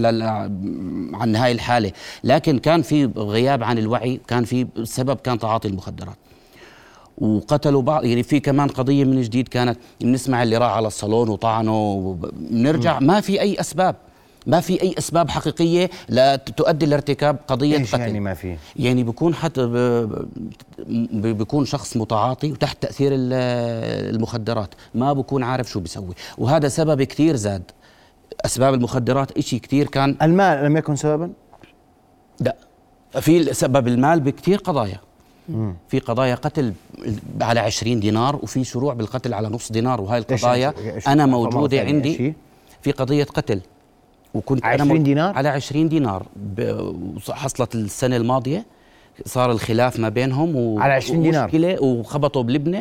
عن 1.15 1.37
هاي 1.37 1.53
الحالة. 1.53 1.93
لكن 2.25 2.59
كان 2.59 2.83
في 2.83 3.05
غياب 3.17 3.63
عن 3.63 3.79
الوعي 3.79 4.21
كان 4.29 4.45
في 4.45 4.67
سبب 4.85 5.17
كان 5.17 5.39
تعاطي 5.39 5.69
المخدرات. 5.69 6.17
وقتلوا 7.19 7.83
بعض 7.83 8.05
يعني 8.05 8.23
في 8.23 8.41
كمان 8.41 8.69
قضية 8.69 9.05
من 9.05 9.21
جديد 9.21 9.49
كانت 9.49 9.79
بنسمع 10.01 10.43
اللي 10.43 10.57
راح 10.57 10.73
على 10.73 10.87
الصالون 10.87 11.29
وطعنه 11.29 12.17
بنرجع 12.33 13.01
ما 13.01 13.21
في 13.21 13.41
أي 13.41 13.61
أسباب. 13.61 13.97
ما 14.49 14.61
في 14.61 14.83
أي 14.83 14.95
أسباب 14.99 15.31
حقيقية 15.31 15.91
لا 16.09 16.37
تؤدي 16.37 16.87
لارتكاب 16.87 17.37
قضية 17.49 17.77
إيش 17.79 17.95
قتل. 17.95 18.01
يعني 18.01 18.21
ما 18.21 18.35
في؟ 18.35 18.57
يعني 18.77 19.05
بيكون 19.05 19.35
حتى 19.35 19.67
بيكون 21.13 21.65
شخص 21.65 21.97
متعاطي 21.97 22.53
وتحت 22.53 22.83
تأثير 22.83 23.13
ال- 23.15 24.15
المخدرات. 24.15 24.75
ما 24.95 25.13
بكون 25.13 25.43
عارف 25.43 25.69
شو 25.71 25.81
بيسوي 25.81 26.15
وهذا 26.39 26.69
سبب 26.69 27.03
كثير 27.03 27.37
زاد. 27.37 27.63
أسباب 28.45 28.75
المخدرات 28.75 29.39
إشي 29.39 29.59
كثير 29.59 29.87
كان. 29.87 30.17
المال 30.23 30.65
لم 30.65 30.77
يكن 30.77 30.97
سببا؟ 30.97 31.31
لا. 32.41 32.57
في 33.21 33.55
سبب 33.55 33.89
المال 33.89 34.21
بكثير 34.21 34.59
قضايا. 34.59 35.01
في 35.89 35.99
قضايا 35.99 36.35
قتل 36.35 36.73
على 37.41 37.61
20 37.61 38.01
دينار 38.01 38.37
وفي 38.37 38.65
شروع 38.65 38.95
بالقتل 38.95 39.35
على 39.35 39.49
نص 39.49 39.73
دينار. 39.73 40.01
وهاي 40.01 40.23
إيش- 40.23 40.33
القضايا 40.33 40.75
إيش- 41.01 41.09
أنا 41.09 41.27
موجودة 41.27 41.77
ثانية، 41.77 41.95
عندي. 41.95 42.21
إيش؟ 42.21 42.35
في 42.83 42.93
قضية 42.93 43.25
قتل. 43.25 43.61
وكنت 44.35 44.65
أنا 44.65 44.73
20 44.75 44.89
مو- 44.99 45.03
دينار؟ 45.03 45.35
على 45.37 45.49
20 45.49 45.89
دينار 45.89 46.27
حصلت 47.31 47.75
السنة 47.75 48.17
الماضية 48.17 48.67
صار 49.27 49.51
الخلاف 49.53 49.99
ما 49.99 50.09
بينهم 50.09 50.57
و... 50.57 50.81
على 50.81 50.93
20 50.93 51.23
دينار؟ 51.23 51.43
ومشكلة 51.45 51.83
وخبطوا 51.83 52.43
بلبنه 52.43 52.79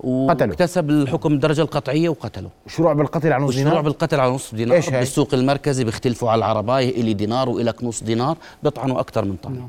قتلوا. 0.00 0.28
واكتسب 0.50 0.90
الحكم 0.90 1.32
الدرجه 1.32 1.60
القطعية 1.62 2.08
وقتلوا 2.08 2.50
شروع 2.66 2.92
بالقتل 2.92 3.32
على 3.32 3.44
نص 3.44 3.54
دينار 3.56 3.80
بالقتل 3.80 4.20
على 4.20 4.32
نص 4.32 4.54
دينار 4.54 4.76
إيش؟ 4.76 4.90
بالسوق 4.90 5.34
المركزي 5.34 5.84
بيختلفوا 5.84 6.30
على 6.30 6.38
العرباية 6.38 7.00
إلي 7.00 7.14
دينار 7.14 7.48
وإلك 7.48 7.84
نص 7.84 8.02
دينار 8.02 8.36
بيطعنوا 8.62 9.00
أكثر 9.00 9.24
من 9.24 9.36
طعن 9.36 9.68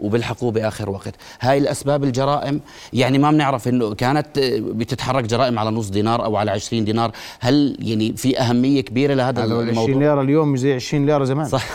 وبيلحقوه 0.00 0.50
بآخر 0.50 0.90
وقت. 0.90 1.14
هاي 1.40 1.58
الأسباب 1.58 2.04
الجرائم 2.04 2.60
يعني 2.92 3.18
ما 3.18 3.30
بنعرف 3.30 3.68
إنه 3.68 3.94
كانت 3.94 4.38
آه، 4.38 4.60
بتتحرك 4.60 5.24
جرائم 5.24 5.58
على 5.58 5.70
نص 5.70 5.88
دينار 5.88 6.24
أو 6.24 6.36
على 6.36 6.50
20 6.50 6.84
دينار. 6.84 7.10
هل 7.40 7.76
يعني 7.80 8.12
في 8.16 8.40
أهمية 8.40 8.80
كبيرة 8.80 9.14
لهذا 9.14 9.44
هذا 9.44 9.54
20 9.54 9.68
الموضوع 9.68 9.94
ليرة 9.94 10.20
اليوم 10.22 10.56
زي 10.56 10.74
20 10.74 11.06
ليرة 11.06 11.24
زمان. 11.24 11.48
صح. 11.48 11.66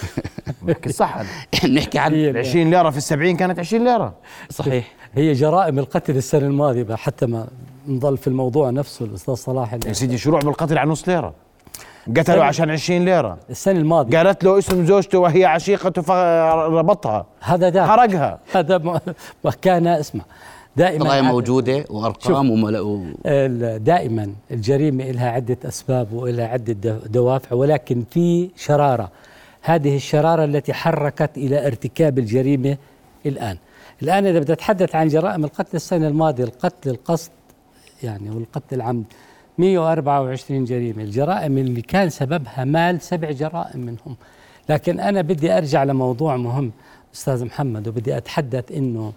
بحكي 0.62 0.92
صح. 1.04 1.18
هذا 1.18 1.28
نحكي 1.76 2.00
عن 2.00 2.38
20 2.38 2.70
ليرة 2.70 2.90
في 2.90 2.98
السبعين 2.98 3.38
كانت 3.38 3.60
20 3.60 3.84
ليرة. 3.84 4.14
صحيح. 4.50 4.94
هي 5.14 5.34
جرائم 5.34 5.80
القتل 5.80 6.18
السنة 6.18 6.48
الماضية 6.48 6.96
حتى 6.96 7.26
ما 7.26 7.48
نضل 7.88 8.18
في 8.18 8.28
الموضوع 8.28 8.70
نفسه 8.70 9.06
الأستاذ 9.06 9.34
صلاح. 9.34 9.74
يا 9.74 9.94
سيدي 9.94 10.18
شروع 10.18 10.40
بالقتل 10.40 10.78
على 10.78 10.90
نص 10.90 11.10
ليرة؟ 11.10 11.45
قتلوا 12.18 12.44
عشان 12.44 12.70
20 12.70 13.06
ليرة. 13.06 13.38
السنة 13.50 13.80
الماضية. 13.80 14.18
قالت 14.18 14.44
له 14.44 14.58
اسم 14.58 14.86
زوجته 14.86 15.20
وهي 15.20 15.46
عشيقته 15.46 16.02
فربطها. 16.02 17.26
هذا 17.42 17.70
ده 17.70 17.88
حرقها. 17.88 18.40
هذا 18.54 18.78
ما- 18.78 19.02
كان 19.62 19.88
اسمع 19.88 20.24
دائما 20.76 21.06
قضايا 21.06 21.22
موجودة 21.22 21.86
وأرقام 21.90 22.50
ومل... 22.52 23.04
دائما 23.84 24.34
الجريمة 24.52 25.12
لها 25.12 25.30
عدة 25.30 25.58
أسباب 25.66 26.14
ولها 26.14 26.48
عدة 26.48 26.74
دو- 26.74 27.00
دوافع 27.08 27.56
ولكن 27.56 28.04
في 28.12 28.50
شرارة. 28.58 29.12
هذه 29.62 29.96
الشرارة 29.96 30.44
التي 30.46 30.74
حركت 30.74 31.38
إلى 31.38 31.68
ارتكاب 31.68 32.20
الجريمة 32.20 32.78
الآن. 33.26 33.58
الآن 34.02 34.26
إذا 34.26 34.40
بدي 34.40 34.54
أتحدث 34.54 34.96
عن 34.96 35.08
جرائم 35.08 35.44
القتل 35.44 35.76
السنة 35.76 36.08
الماضية 36.08 36.44
القتل 36.44 36.90
القصد 36.90 37.32
يعني 38.04 38.30
والقتل 38.30 38.76
العمد. 38.76 39.04
124 39.58 40.66
جريمة. 40.66 41.04
الجرائم 41.04 41.58
اللي 41.58 41.82
كان 41.82 42.10
سببها 42.10 42.64
مال 42.64 43.02
سبع 43.02 43.32
جرائم 43.32 43.80
منهم. 43.80 44.16
لكن 44.70 45.00
أنا 45.00 45.22
بدي 45.22 45.58
أرجع 45.58 45.84
لموضوع 45.84 46.38
مهم 46.38 46.72
أستاذ 47.16 47.46
محمد 47.46 47.88
وبدي 47.88 48.18
أتحدث 48.18 48.72
إنه 48.72 49.14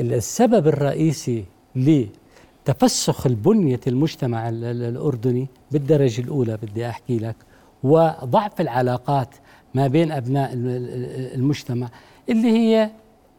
السبب 0.00 0.66
الرئيسي 0.68 1.44
لتفسخ 1.76 3.26
البنية 3.26 3.80
المجتمع 3.86 4.48
ال- 4.48 4.64
ال- 4.64 4.82
الأردني 4.82 5.46
بالدرجة 5.70 6.20
الأولى 6.20 6.56
بدي 6.62 6.88
أحكي 6.88 7.18
لك 7.18 7.36
وضعف 7.82 8.60
العلاقات 8.60 9.28
ما 9.74 9.86
بين 9.86 10.12
أبناء 10.12 10.52
ال- 10.52 10.66
ال- 10.68 11.34
المجتمع 11.34 11.88
اللي 12.28 12.48
هي 12.52 12.90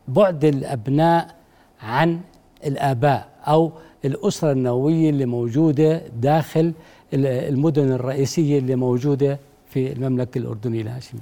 بعد 0.08 0.46
الأبناء 0.46 1.36
عن 1.82 2.20
الآباء 2.66 3.28
أو 3.48 3.72
الأسرة 4.06 4.52
النووية 4.52 5.10
اللي 5.10 5.26
موجودة 5.26 6.02
داخل 6.22 6.74
ال- 7.14 7.26
المدن 7.26 7.92
الرئيسية 7.92 8.60
اللي 8.60 8.76
موجودة 8.76 9.40
في 9.70 9.92
المملكة 9.94 10.38
الأردنية 10.38 10.82
الهاشمية. 10.82 11.22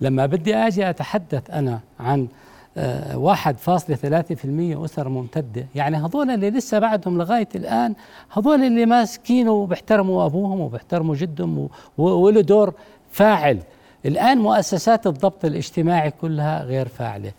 لما 0.00 0.26
بدي 0.26 0.54
أجي 0.54 0.90
أتحدث 0.90 1.50
أنا 1.50 1.80
عن 2.00 2.28
آه، 2.76 3.18
واحد 3.18 3.58
فاصلة 3.58 3.96
ثلاثة 3.96 4.34
في 4.34 4.44
المية 4.44 4.84
أسر 4.84 5.08
ممتدة 5.08 5.66
يعني 5.74 5.96
هذول 5.96 6.30
اللي 6.30 6.50
لسه 6.50 6.78
بعدهم 6.78 7.18
لغاية 7.18 7.48
الآن 7.54 7.94
هذول 8.32 8.62
اللي 8.64 8.86
ماسكين 8.86 9.48
وبيحترموا 9.48 10.26
أبوهم 10.26 10.60
وبيحترموا 10.60 11.14
جدهم 11.14 11.68
وله 11.98 12.40
دور 12.40 12.74
فاعل. 13.12 13.58
الآن 14.06 14.38
مؤسسات 14.38 15.06
الضبط 15.06 15.44
الاجتماعي 15.44 16.10
كلها 16.10 16.64
غير 16.64 16.88
فاعلة. 16.88 17.32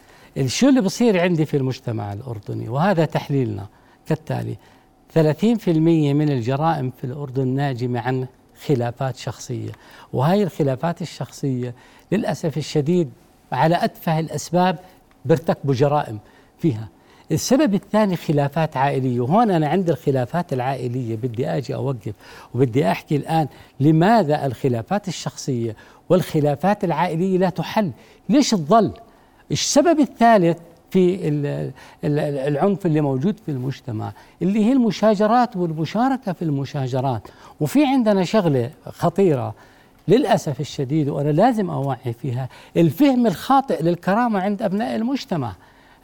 شو 0.45 0.69
اللي 0.69 0.81
بصير 0.81 1.19
عندي 1.21 1.45
في 1.45 1.57
المجتمع 1.57 2.13
الأردني؟ 2.13 2.69
وهذا 2.69 3.05
تحليلنا. 3.05 3.65
كالتالي 4.07 4.55
30% 5.15 5.17
من 6.13 6.29
الجرائم 6.29 6.91
في 6.97 7.03
الأردن 7.03 7.47
ناجمة 7.47 7.99
عن 7.99 8.27
خلافات 8.65 9.17
شخصية. 9.17 9.71
وهي 10.13 10.43
الخلافات 10.43 11.01
الشخصية 11.01 11.73
للأسف 12.11 12.57
الشديد 12.57 13.09
على 13.51 13.85
أتفه 13.85 14.19
الأسباب 14.19 14.79
بيرتكبوا 15.25 15.73
جرائم 15.73 16.19
فيها. 16.59 16.87
السبب 17.31 17.73
الثاني 17.73 18.15
خلافات 18.15 18.77
عائلية 18.77 19.19
وهون 19.19 19.51
أنا 19.51 19.67
عند 19.67 19.89
الخلافات 19.89 20.53
العائلية 20.53 21.15
بدي 21.15 21.47
أجي 21.47 21.75
أوقف 21.75 22.13
وبدي 22.55 22.91
أحكي 22.91 23.15
الآن 23.15 23.47
لماذا 23.79 24.45
الخلافات 24.45 25.07
الشخصية 25.07 25.75
والخلافات 26.09 26.83
العائلية 26.83 27.37
لا 27.37 27.49
تحل. 27.49 27.91
ليش 28.29 28.49
تظل 28.49 28.91
السبب 29.51 29.99
الثالث 29.99 30.57
في 30.91 31.27
ال- 31.27 31.71
ال- 32.03 32.19
العنف 32.47 32.85
اللي 32.85 33.01
موجود 33.01 33.35
في 33.45 33.51
المجتمع 33.51 34.11
اللي 34.41 34.65
هي 34.65 34.71
المشاجرات 34.73 35.57
والمشاركة 35.57 36.33
في 36.33 36.41
المشاجرات. 36.41 37.27
وفي 37.61 37.85
عندنا 37.85 38.23
شغلة 38.23 38.69
خطيرة 38.85 39.53
للأسف 40.07 40.59
الشديد 40.59 41.09
وأنا 41.09 41.29
لازم 41.29 41.69
أوعي 41.69 42.13
فيها 42.21 42.49
الفهم 42.77 43.27
الخاطئ 43.27 43.83
للكرامة 43.83 44.39
عند 44.39 44.61
أبناء 44.61 44.95
المجتمع. 44.95 45.53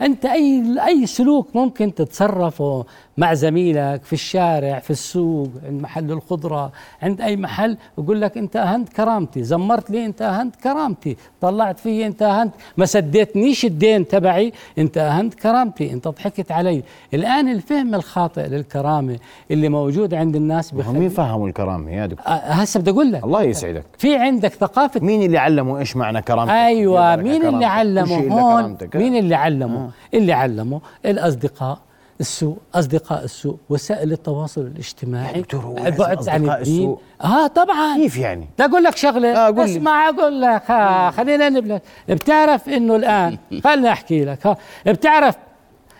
أنت 0.01 0.25
أي 0.25 0.63
أي 0.88 1.06
سلوك 1.06 1.48
ممكن 1.56 1.94
تتصرفه 1.94 2.86
مع 3.18 3.34
زميلك 3.34 4.04
في 4.04 4.13
الشارع 4.13 4.80
في 4.80 4.92
السوق 4.92 5.50
عند 5.66 5.82
محل 5.82 6.12
الخضرة 6.12 6.72
عند 7.01 7.22
أي 7.22 7.36
محل 7.38 7.77
يقول 7.98 8.22
لك 8.22 8.38
أنت 8.38 8.56
أهنت 8.56 8.89
كرامتي 8.89 9.44
زمرت 9.44 9.92
لي 9.92 10.06
أنت 10.06 10.22
أهنت 10.22 10.56
كرامتي 10.56 11.18
طلعت 11.42 11.80
في 11.80 12.06
أنت 12.06 12.22
أهنت 12.22 12.54
ما 12.77 12.86
سديتنيش 12.86 13.66
الدين 13.66 14.08
تبعي 14.08 14.54
أنت 14.77 14.98
أهنت 14.98 15.34
كرامتي 15.34 15.94
أنت 15.94 16.08
ضحكت 16.08 16.51
علي. 16.51 16.84
الآن 17.13 17.51
الفهم 17.51 17.96
الخاطئ 17.96 18.48
للكرامة 18.48 19.18
اللي 19.51 19.70
موجود 19.70 20.13
عند 20.13 20.36
الناس 20.36 20.74
هم 20.74 21.00
مين 21.00 21.10
فهموا 21.10 21.48
الكرامة؟ 21.48 21.92
يا 21.92 22.06
دكتور. 22.06 22.27
أه، 22.27 22.30
هسه 22.32 22.80
بدي 22.80 22.89
أقول 22.89 23.12
لك. 23.12 23.24
الله 23.24 23.44
يسعدك. 23.44 23.84
في 23.98 24.16
عندك 24.16 24.54
ثقافة 24.54 25.00
مين 25.00 25.24
اللي 25.24 25.38
علموا 25.38 25.80
إيش 25.80 25.96
معنى 25.96 26.22
كرامتك؟ 26.22 26.51
أيوه 26.54 27.16
مين 27.16 27.46
اللي 27.46 27.66
علمه 27.66 28.42
هون. 28.42 28.77
مين 28.96 29.16
اللي 29.16 29.36
علمه؟ 29.36 29.87
اللي 30.13 30.34
علمه 30.34 30.82
الأصدقاء 31.06 31.79
السوء 32.20 32.58
أصدقاء 32.75 33.24
السوء 33.24 33.58
وسائل 33.70 34.12
التواصل 34.12 34.62
الاجتماعي. 34.62 35.41
دكتور، 35.41 35.62
هو 35.62 35.77
البعد 35.77 36.29
عن 36.29 36.41
أصدقاء 36.41 36.58
الدين؟ 36.60 36.96
آه 37.24 37.48
طبعا. 37.48 37.96
كيف 37.98 38.17
يعني؟ 38.17 38.48
أقول 38.60 38.84
لك 38.84 38.96
شغلة. 38.98 39.27
آه، 39.38 39.46
قول. 39.48 39.60
اسمع 39.60 40.10
أقول 40.10 40.41
لك 40.41 40.72
ها 40.72 41.12
خلينا 41.12 41.50
نبلش 41.50 41.82
بتعرف 42.10 42.70
إنه 42.70 42.96
الآن 42.96 43.38
خليني 43.63 43.91
أحكي 43.91 44.25
لك. 44.25 44.48
ها 44.48 44.58
بتعرف 44.86 45.36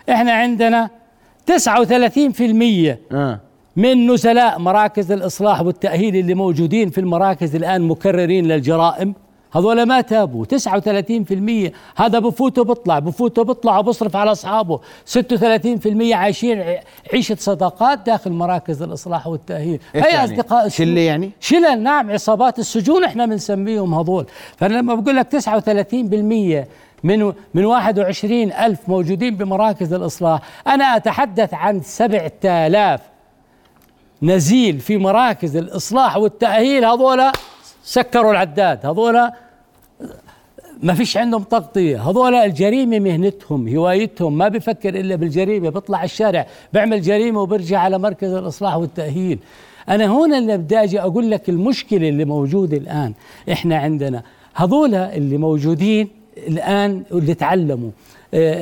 إحنا 0.10 0.32
عندنا 0.32 0.90
39% 1.46 2.98
آه. 3.12 3.40
من 3.76 4.12
نزلاء 4.12 4.60
مراكز 4.60 5.12
الإصلاح 5.12 5.62
والتأهيل 5.62 6.16
اللي 6.16 6.34
موجودين 6.34 6.90
في 6.90 6.98
المراكز 7.02 7.56
الآن 7.56 7.82
مكررين 7.82 8.48
للجرائم. 8.48 9.14
هذول 9.54 9.84
ما 9.84 10.02
تابوا. 10.02 10.46
39% 10.46 11.72
هذا 11.96 12.20
بفوت 12.20 12.60
وبطلع 12.60 13.00
بفوت 13.00 13.40
وبطلع 13.40 13.78
وبصرف 13.80 14.16
على 14.16 14.32
أصحابه. 14.32 14.80
36% 15.06 16.14
عايشين 16.14 16.62
ع- 16.62 16.80
عيشة 17.14 17.38
صداقات 17.40 18.00
داخل 18.06 18.32
مراكز 18.32 18.82
الإصلاح 18.82 19.28
والتأهيل. 19.28 19.80
إيش 19.96 20.06
هي 20.06 20.10
يعني؟ 20.12 20.24
أصدقاء 20.24 20.66
السوء. 20.66 20.86
شلة 20.86 21.02
يعني؟ 21.02 21.32
شلة. 21.40 21.76
نعم. 21.76 22.12
عصابات 22.12 22.60
السجون 22.60 23.04
إحنا 23.04 23.26
بنسميهم 23.26 23.94
هذول. 23.94 24.26
فأنا 24.58 24.74
لما 24.78 24.96
بقول 24.96 25.16
لك 25.16 25.28
39% 25.28 26.68
من 27.04 27.34
من 27.54 27.66
21 27.66 28.52
ألف 28.52 28.80
موجودين 28.90 29.36
بمراكز 29.36 29.94
الإصلاح 29.94 30.42
أنا 30.68 30.84
أتحدث 30.96 31.54
عن 31.54 31.82
7000 31.82 33.02
نزيل 34.22 34.80
في 34.80 34.98
مراكز 34.98 35.58
الإصلاح 35.58 36.18
والتأهيل 36.18 36.86
هذول 36.86 37.32
سكروا 37.88 38.32
العداد. 38.32 38.86
هذول 38.86 39.30
ما 40.84 40.94
فيش 40.94 41.18
عندهم 41.18 41.44
تغطية. 41.44 42.10
هذول 42.10 42.36
الجريمة 42.36 43.00
مهنتهم 43.00 43.68
هوايتهم. 43.76 44.38
ما 44.38 44.48
بفكر 44.48 44.90
إلا 44.90 45.16
بالجريمة. 45.16 45.70
بيطلع 45.70 46.04
الشارع 46.04 46.48
بيعمل 46.74 47.02
جريمة 47.02 47.42
وبرجع 47.42 47.80
على 47.80 47.98
مركز 48.00 48.34
الإصلاح 48.34 48.76
والتأهيل. 48.76 49.40
أنا 49.90 50.06
هون 50.06 50.34
اللي 50.34 50.58
بدي 50.58 50.78
أجي 50.84 51.02
أقول 51.02 51.32
لك 51.32 51.50
المشكلة 51.50 52.10
اللي 52.10 52.26
موجودة 52.26 52.78
الآن 52.78 53.14
إحنا 53.52 53.78
عندنا. 53.78 54.24
هذول 54.56 54.96
اللي 54.96 55.38
موجودين 55.38 56.08
الآن 56.38 57.04
واللي 57.12 57.34
تعلموا 57.34 57.90
آه، 58.34 58.54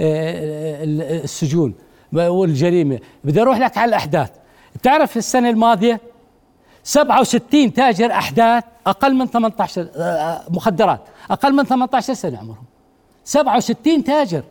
آه، 0.00 0.84
ال- 0.84 1.02
السجون 1.24 1.74
والجريمة. 2.12 2.98
بدي 3.24 3.42
أروح 3.42 3.58
لك 3.58 3.78
على 3.78 3.88
الأحداث. 3.88 4.30
بتعرف 4.76 5.16
السنة 5.16 5.50
الماضية؟ 5.50 6.00
67 6.86 7.72
تاجر 7.72 8.12
أحداث 8.12 8.64
أقل 8.86 9.14
من 9.14 9.26
18 9.26 9.88
آه، 9.96 10.40
مخدرات. 10.50 11.00
أقل 11.30 11.52
من 11.52 11.64
18 11.64 12.14
سنة 12.14 12.38
عمرهم. 12.38 12.64
67 13.24 14.04
تاجر. 14.04 14.42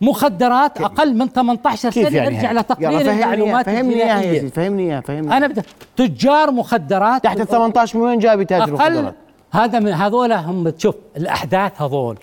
مخدرات 0.00 0.80
أقل 0.80 1.14
من 1.14 1.28
18 1.28 1.90
كيف 1.90 2.08
سنة. 2.08 2.16
يعني 2.16 2.36
ارجع؟ 2.36 2.52
لتقرير 2.52 3.00
المعلومات 3.00 3.66
فهمني 3.66 3.94
إياها 3.94 4.22
يا 4.22 4.32
سيدي 4.32 4.48
فهمني 4.48 4.82
إياها 4.82 5.00
فهمني 5.00 5.36
أنا 5.36 5.46
بدي 5.46 5.62
تجار 5.96 6.50
مخدرات. 6.50 7.24
تحت 7.24 7.40
ال 7.40 7.46
18 7.46 7.98
من 7.98 8.04
وين 8.04 8.18
جاب 8.18 8.40
يتاجر 8.40 8.62
أقل 8.62 8.72
مخدرات؟ 8.72 9.14
هذا 9.50 9.78
من 9.78 9.92
هذول 9.92 10.32
هم 10.32 10.72
شوف 10.78 10.94
الأحداث 11.16 11.82
هذول. 11.82 12.18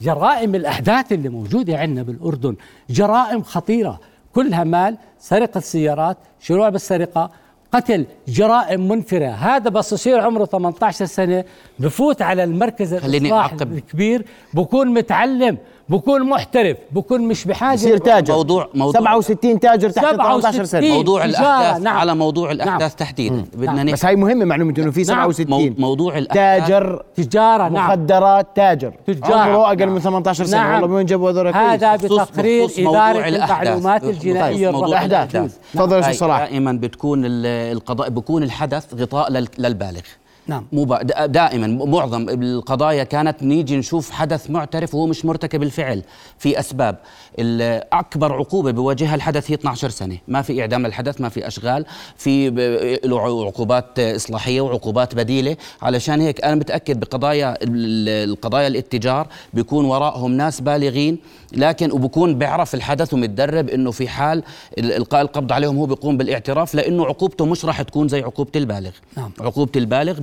جرائم 0.00 0.54
الأحداث 0.54 1.12
اللي 1.12 1.28
موجودة 1.28 1.78
عندنا 1.78 2.02
بالأردن. 2.02 2.56
جرائم 2.90 3.42
خطيرة. 3.42 4.00
كلها 4.34 4.64
مال 4.64 4.96
سرقة 5.18 5.60
سيارات 5.60 6.16
شروع 6.40 6.68
بالسرقة 6.68 7.30
قتل 7.74 8.06
جرائم 8.28 8.88
منفرة. 8.88 9.26
هذا 9.26 9.70
بس 9.70 9.92
يصير 9.92 10.20
عمره 10.20 10.44
18 10.44 11.04
سنة. 11.04 11.44
بفوت 11.78 12.22
على 12.22 12.44
المركز 12.44 12.94
أعقب. 13.32 13.72
الكبير. 13.72 14.26
بكون 14.54 14.88
متعلم. 14.88 15.58
بكون 15.88 16.28
محترف 16.28 16.76
بكون 16.92 17.20
مش 17.20 17.44
بحاجة 17.44 17.74
يصير 17.74 17.96
تاجر 17.96 18.34
موضوع- 18.34 18.68
موضوع- 18.74 19.00
67 19.00 19.60
تاجر 19.60 19.90
تحت 19.90 20.04
18 20.14 20.52
سنة 20.52 20.64
67 20.64 20.90
موضوع 20.90 21.24
الأحداث 21.24 21.82
نعم. 21.82 21.96
على 21.96 22.14
موضوع 22.14 22.50
الأحداث 22.50 22.80
نعم. 22.80 22.88
تحديدا 22.98 23.44
بدنا 23.54 23.66
نعم. 23.72 23.76
نحكي 23.76 23.92
بس 23.92 24.04
هاي 24.04 24.16
مهمة 24.16 24.44
معلومة 24.44 24.74
إنه 24.78 24.90
في 24.90 25.02
نعم. 25.02 25.32
67 25.32 25.50
مو- 25.50 25.74
موضوع 25.88 26.18
الأحداث- 26.20 26.34
تاجر 26.34 27.02
تجارة 27.16 27.68
نعم 27.68 27.72
مخدرات 27.86 28.46
تاجر 28.54 28.92
تجار. 29.06 29.32
عمره 29.34 29.66
أقل 29.66 29.86
من 29.86 30.00
18 30.00 30.44
سنة 30.44 30.72
والله 30.72 30.86
من 30.86 30.94
وين 30.94 31.06
جابوا 31.06 31.30
هذول 31.30 31.48
هذا 31.48 31.96
بتقرير 31.96 32.64
الأحداث. 32.64 33.60
المعلومات 33.60 34.00
بخصوص 34.04 34.16
الجنائية 34.16 34.70
موضوع 34.70 34.88
الرقمية. 34.88 35.06
الأحداث. 35.06 35.56
تفضل 35.74 35.92
يا 35.92 35.98
أستاذ 36.00 36.10
هاي 36.12 36.18
صلاح. 36.18 36.38
دائما 36.38 36.72
بتكون 36.72 37.24
ال- 37.24 37.46
القضاء 37.76 38.10
بكون 38.10 38.42
الحدث 38.42 38.94
غطاء 38.94 39.30
لل- 39.32 39.48
للبالغ 39.58 40.00
نعم. 40.46 40.66
مو 40.72 40.84
دائما 41.26 41.66
معظم 41.66 42.28
القضايا 42.28 43.04
كانت 43.04 43.42
نيجي 43.42 43.76
نشوف 43.76 44.10
حدث 44.10 44.50
معترف 44.50 44.94
وهو 44.94 45.06
مش 45.06 45.24
مرتكب 45.24 45.62
الفعل 45.62 46.02
في 46.38 46.58
أسباب. 46.60 46.96
اكبر 47.92 48.32
عقوبة 48.32 48.70
بواجهها 48.70 49.14
الحدث 49.14 49.50
هي 49.50 49.54
12 49.54 49.88
سنة. 49.90 50.18
ما 50.28 50.42
في 50.42 50.60
إعدام 50.60 50.86
للحدث 50.86 51.20
ما 51.20 51.28
في 51.28 51.46
أشغال 51.46 51.86
في 52.16 52.50
له 53.04 53.20
عقوبات 53.46 53.98
إصلاحية 53.98 54.60
وعقوبات 54.60 55.14
بديلة. 55.14 55.56
علشان 55.82 56.20
هيك 56.20 56.44
أنا 56.44 56.54
متأكد 56.54 57.00
بقضايا 57.00 57.52
ال- 57.62 58.30
القضايا 58.30 58.66
الاتجار 58.66 59.26
بيكون 59.54 59.84
وراءهم 59.84 60.32
ناس 60.32 60.60
بالغين. 60.60 61.18
لكن 61.52 61.92
وبكون 61.92 62.38
بيعرف 62.38 62.74
الحدث 62.74 63.14
ومتدرب 63.14 63.68
إنه 63.68 63.90
في 63.90 64.08
حال 64.08 64.42
ال- 64.78 64.92
إلقاء 64.92 65.22
القبض 65.22 65.52
عليهم 65.52 65.76
هو 65.76 65.86
بيقوم 65.86 66.16
بالاعتراف 66.16 66.74
لأنه 66.74 67.06
عقوبته 67.06 67.46
مش 67.46 67.64
راح 67.64 67.82
تكون 67.82 68.08
زي 68.08 68.22
عقوبة 68.22 68.50
البالغ. 68.56 68.90
نعم. 69.16 69.30
عقوبة 69.40 69.72
البالغ 69.76 70.20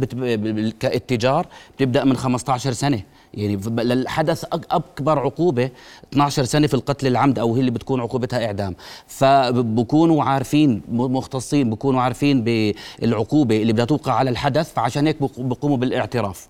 كاتجار 0.79 1.47
بتبدأ 1.77 2.03
من 2.03 2.17
15 2.17 2.71
سنة. 2.71 3.01
يعني 3.33 3.55
للحدث 3.67 4.45
أكبر 4.71 5.19
عقوبة 5.19 5.69
12 6.13 6.43
سنة 6.43 6.67
في 6.67 6.73
القتل 6.73 7.07
العمد 7.07 7.39
أو 7.39 7.53
هي 7.55 7.59
اللي 7.59 7.71
بتكون 7.71 8.01
عقوبتها 8.01 8.45
إعدام. 8.45 8.75
فبكونوا 9.07 10.23
عارفين 10.23 10.81
مختصين 10.91 11.69
بكونوا 11.69 12.01
عارفين 12.01 12.43
بالعقوبة 12.43 13.61
اللي 13.61 13.73
بدها 13.73 13.85
توقع 13.85 14.13
على 14.13 14.29
الحدث 14.29 14.73
فعشان 14.73 15.07
هيك 15.07 15.21
بق- 15.21 15.39
بقوموا 15.39 15.77
بالاعتراف. 15.77 16.47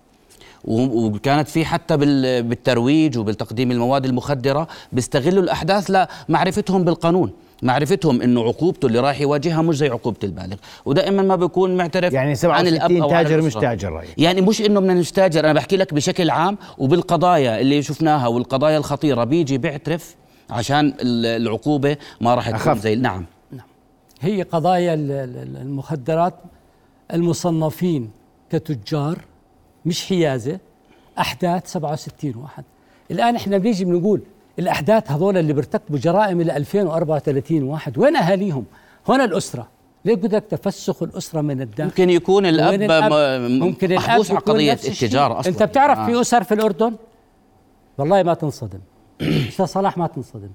وكانت 0.64 1.48
في 1.48 1.64
حتى 1.64 1.96
بال- 1.96 2.42
بالترويج 2.42 3.18
وبالتقديم 3.18 3.70
المواد 3.70 4.04
المخدرة 4.04 4.68
بيستغلوا 4.92 5.42
الأحداث 5.42 6.06
لمعرفتهم 6.28 6.84
بالقانون. 6.84 7.30
معرفتهم 7.62 8.22
إنه 8.22 8.44
عقوبته 8.44 8.86
اللي 8.86 8.98
راح 9.00 9.20
يواجهها 9.20 9.62
مش 9.62 9.76
زي 9.76 9.88
عقوبة 9.88 10.16
البالغ 10.24 10.56
ودائما 10.84 11.22
ما 11.22 11.36
بيكون 11.36 11.76
معترف 11.76 12.12
يعني 12.12 12.34
عن 12.44 12.66
الأب 12.66 12.90
67 12.90 13.02
أو 13.02 13.10
عن 13.10 13.24
تاجر 13.24 13.42
مش. 13.42 13.54
تاجر 13.54 13.92
رأيك. 13.92 14.14
يعني 14.18 14.40
مش 14.40 14.60
إنه 14.62 14.80
بدنا 14.80 14.94
نستاجر 14.94 15.40
أنا 15.40 15.52
بحكي 15.52 15.76
لك 15.76 15.94
بشكل 15.94 16.30
عام 16.30 16.58
وبالقضايا 16.78 17.60
اللي 17.60 17.82
شفناها 17.82 18.26
والقضايا 18.26 18.78
الخطيرة 18.78 19.24
بيجي 19.24 19.58
بيعترف 19.58 20.14
عشان 20.50 20.86
ال- 21.00 21.26
العقوبة 21.42 21.96
ما 22.20 22.34
راح 22.34 22.46
تكون 22.50 22.60
أخف. 22.60 22.78
زي 22.78 22.94
نعم 22.96 23.24
هي 24.20 24.42
قضايا 24.42 24.94
ال- 24.94 25.10
ال- 25.12 25.56
المخدرات 25.56 26.34
المصنفين 27.14 28.10
كتجار 28.50 29.18
مش 29.86 30.06
حيازة 30.06 30.58
أحداث 31.18 31.66
67 31.66 32.34
واحد 32.36 32.64
الآن 33.10 33.36
إحنا 33.36 33.58
بنيجي 33.58 33.84
بنقول 33.84 34.20
الأحداث 34.58 35.10
هذول 35.10 35.36
اللي 35.36 35.52
بيرتكبوا 35.52 35.98
جرائم 35.98 36.40
إلى 36.40 36.56
2034 36.56 37.62
واحد 37.62 37.98
وين 37.98 38.16
أهاليهم 38.16 38.64
هنا 39.08 39.24
الأسرة 39.24 39.68
ليه 40.04 40.14
بدك 40.14 40.44
تفسخ 40.50 41.02
الأسرة 41.02 41.40
من 41.40 41.62
الداخل 41.62 41.84
ممكن 41.84 42.10
يكون 42.10 42.46
الأب, 42.46 42.82
الأب؟ 42.82 43.12
ممكن 43.50 43.86
الأب 43.86 43.98
محبوس 43.98 44.30
على 44.30 44.40
قضيه. 44.40 44.72
التجارة 44.72 45.40
أصلا 45.40 45.52
أنت 45.52 45.62
بتعرف 45.62 45.98
آه. 45.98 46.06
في 46.06 46.20
أسر 46.20 46.42
في 46.42 46.54
الأردن 46.54 46.94
والله 47.98 48.22
ما 48.22 48.34
تنصدم 48.34 48.80
أستاذ 49.48 49.64
صلاح 49.64 49.98
ما 49.98 50.06
تنصدم 50.06 50.50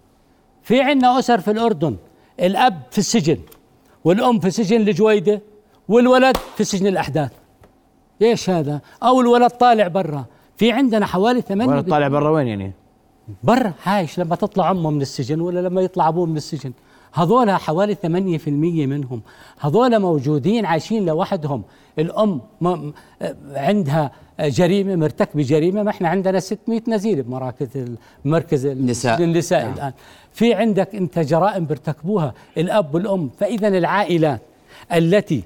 في 0.64 0.82
عندنا 0.82 1.20
أسر 1.20 1.40
في 1.40 1.52
الأردن 1.52 1.96
الأب 2.40 2.82
في 2.92 2.98
السجن 2.98 3.38
والأم 4.04 4.40
في 4.40 4.52
سجن 4.52 4.82
الجويدة 4.82 5.42
والولد 5.88 6.38
في 6.58 6.64
سجن 6.64 6.88
الأحداث 6.88 7.32
إيش 8.22 8.50
هذا؟ 8.50 8.82
أو 9.04 9.22
الولد 9.22 9.52
طالع 9.52 9.88
برا 9.88 10.26
في 10.58 10.72
عندنا 10.72 11.06
حوالي 11.06 11.42
ثمانية 11.42 11.72
ولا 11.72 11.82
طالع 11.82 12.08
برا 12.08 12.30
وين 12.30 12.48
يعني؟ 12.48 12.72
بر 13.44 13.72
عايش 13.86 14.20
لما 14.20 14.36
تطلع 14.36 14.72
امه 14.72 14.90
من 14.92 15.02
السجن 15.02 15.42
ولا 15.42 15.60
لما 15.60 15.82
يطلع 15.82 16.08
أبوه 16.08 16.26
من 16.26 16.38
السجن. 16.38 16.72
هذول 17.14 17.52
حوالي 17.52 17.96
8% 17.96 18.88
منهم. 18.88 19.22
هذول 19.60 20.00
موجودين 20.00 20.66
عايشين 20.66 21.06
لوحدهم. 21.06 21.64
الأم 22.00 22.42
عندها 23.56 24.12
جريمة 24.40 24.96
مرتكبه 24.96 25.44
جريمه 25.44 25.84
ما 25.84 25.90
إحنا 25.90 26.10
عندنا 26.10 26.40
600 26.40 26.82
نزيل 26.88 27.24
بمراكز 27.24 27.68
مركز 28.26 28.66
النساء. 28.66 29.24
النساء 29.24 29.64
نعم. 29.64 29.74
الآن. 29.74 29.94
في 30.32 30.54
عندك 30.54 30.96
أنت 30.96 31.20
جرائم 31.20 31.66
بيرتكبوها. 31.66 32.34
الأب 32.58 32.96
والأم. 32.96 33.30
فإذا 33.40 33.68
العائلات 33.68 34.42
التي 34.94 35.44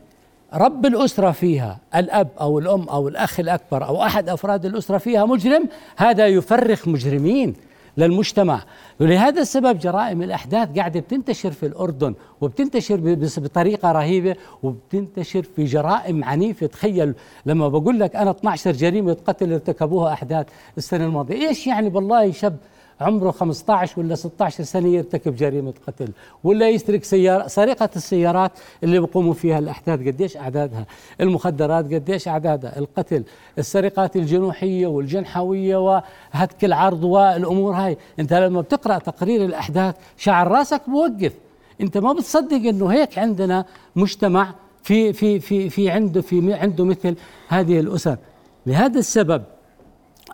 رب 0.53 0.85
الأسرة 0.85 1.31
فيها 1.31 1.79
الأب 1.95 2.27
أو 2.41 2.59
الأم 2.59 2.89
أو 2.89 3.07
الأخ 3.07 3.39
الأكبر 3.39 3.85
أو 3.85 4.03
أحد 4.03 4.29
أفراد 4.29 4.65
الأسرة 4.65 4.97
فيها 4.97 5.25
مجرم 5.25 5.69
هذا 5.97 6.27
يفرخ 6.27 6.87
مجرمين. 6.87 7.55
للمجتمع. 8.01 8.63
ولهذا 8.99 9.41
السبب 9.41 9.79
جرائم 9.79 10.21
الأحداث 10.21 10.69
قاعدة 10.77 10.99
بتنتشر 10.99 11.51
في 11.51 11.65
الأردن 11.65 12.13
وبتنتشر 12.41 13.15
بطريقة 13.37 13.91
رهيبة 13.91 14.35
وبتنتشر 14.63 15.43
في 15.55 15.63
جرائم 15.63 16.23
عنيفة. 16.23 16.67
تخيل 16.67 17.13
لما 17.45 17.67
بقول 17.67 17.99
لك 17.99 18.15
أنا 18.15 18.31
12 18.31 18.71
جريمة 18.71 19.17
قتل 19.27 19.53
ارتكبوها 19.53 20.13
أحداث 20.13 20.47
السنة 20.77 21.05
الماضية 21.05 21.47
إيش 21.47 21.67
يعني 21.67 21.87
والله 21.87 22.31
شاب 22.31 22.57
عمره 23.01 23.31
15 23.31 23.99
ولا 23.99 24.15
16 24.15 24.63
سنة 24.63 24.87
يرتكب 24.87 25.35
جريمة 25.35 25.73
قتل 25.87 26.11
ولا 26.43 26.69
يسرق 26.69 27.03
سيارة 27.03 27.47
سرقة 27.47 27.89
السيارات 27.95 28.51
اللي 28.83 28.99
بيقوموا 28.99 29.33
فيها 29.33 29.59
الأحداث 29.59 29.99
قديش 29.99 30.37
أعدادها 30.37 30.85
المخدرات 31.21 31.93
قديش 31.93 32.27
أعدادها 32.27 32.79
القتل 32.79 33.23
السرقات 33.57 34.15
الجنوحية 34.15 34.87
والجنحوية 34.87 35.77
وهتك 35.77 36.65
العرض 36.65 37.03
والأمور 37.03 37.73
هاي. 37.73 37.97
أنت 38.19 38.33
لما 38.33 38.61
بتقرأ 38.61 38.97
تقرير 38.97 39.45
الأحداث 39.45 39.95
شعر 40.17 40.47
راسك 40.47 40.81
بوقف 40.89 41.33
أنت 41.81 41.97
ما 41.97 42.13
بتصدق 42.13 42.69
أنه 42.69 42.87
هيك 42.87 43.17
عندنا 43.19 43.65
مجتمع 43.95 44.53
في 44.83 45.13
في 45.13 45.39
في 45.39 45.69
في 45.69 45.89
عنده 45.89 46.21
في 46.21 46.53
عنده 46.53 46.85
مثل 46.85 47.15
هذه 47.47 47.79
الأسر. 47.79 48.17
لهذا 48.65 48.99
السبب 48.99 49.43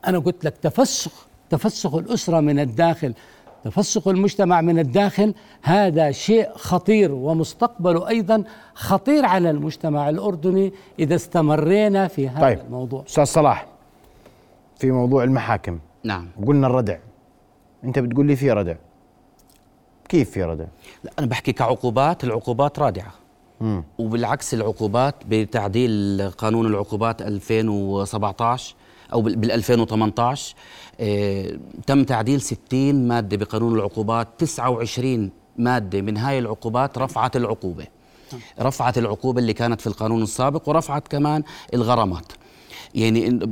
أنا 0.08 0.19
قلت 0.19 0.45
لك 0.45 0.58
تفسخ 0.58 1.26
تفسخ 1.49 1.95
الأسرة 1.95 2.39
من 2.39 2.60
الداخل 2.60 3.13
تفسخ 3.63 4.07
المجتمع 4.07 4.62
من 4.62 4.79
الداخل 4.79 5.33
هذا 5.62 6.12
شيء 6.12 6.49
خطير 6.55 7.12
ومستقبله 7.12 8.07
أيضا 8.07 8.43
خطير 8.73 9.25
على 9.25 9.49
المجتمع 9.49 10.10
الأردني 10.10 10.73
إذا 10.99 11.15
استمرينا 11.15 12.07
في 12.07 12.29
هذا 12.29 12.41
طيب 12.41 12.60
الموضوع. 12.60 13.03
أستاذ 13.07 13.23
صلاح 13.23 13.65
في 14.79 14.91
موضوع 14.91 15.23
المحاكم. 15.23 15.79
نعم. 16.03 16.27
وقلنا 16.41 16.67
الردع. 16.67 16.97
أنت 17.83 17.99
بتقول 17.99 18.25
لي 18.25 18.36
في 18.36 18.51
ردع. 18.51 18.75
كيف 20.10 20.31
في 20.31 20.43
ردع؟ 20.43 20.65
لا 21.03 21.12
أنا 21.19 21.27
بحكي 21.27 21.51
كعقوبات 21.51 22.23
العقوبات 22.23 22.79
رادعة. 22.79 23.12
مم. 23.62 23.83
وبالعكس 23.97 24.53
العقوبات 24.53 25.15
بتعديل 25.29 26.21
قانون 26.38 26.65
العقوبات 26.65 27.21
2017 27.21 28.75
أو 29.13 29.22
بال 29.22 29.52
2018 29.52 30.56
آه، 31.00 31.60
تم 31.88 32.04
تعديل 32.04 32.41
60 32.41 33.08
مادة 33.08 33.38
بقانون 33.38 33.76
العقوبات 33.76 34.28
29 34.38 35.32
مادة 35.58 36.02
من 36.02 36.17
هاي 36.17 36.39
العقوبات 36.39 36.98
رفعت 36.98 37.36
العقوبة. 37.36 37.88
رفعت 38.62 38.98
العقوبة 38.98 39.39
اللي 39.39 39.54
كانت 39.54 39.82
في 39.82 39.88
القانون 39.88 40.24
السابق 40.24 40.70
ورفعت 40.70 41.08
كمان 41.08 41.43
الغرامات. 41.74 42.32
يعني 42.97 43.29
إن- 43.29 43.47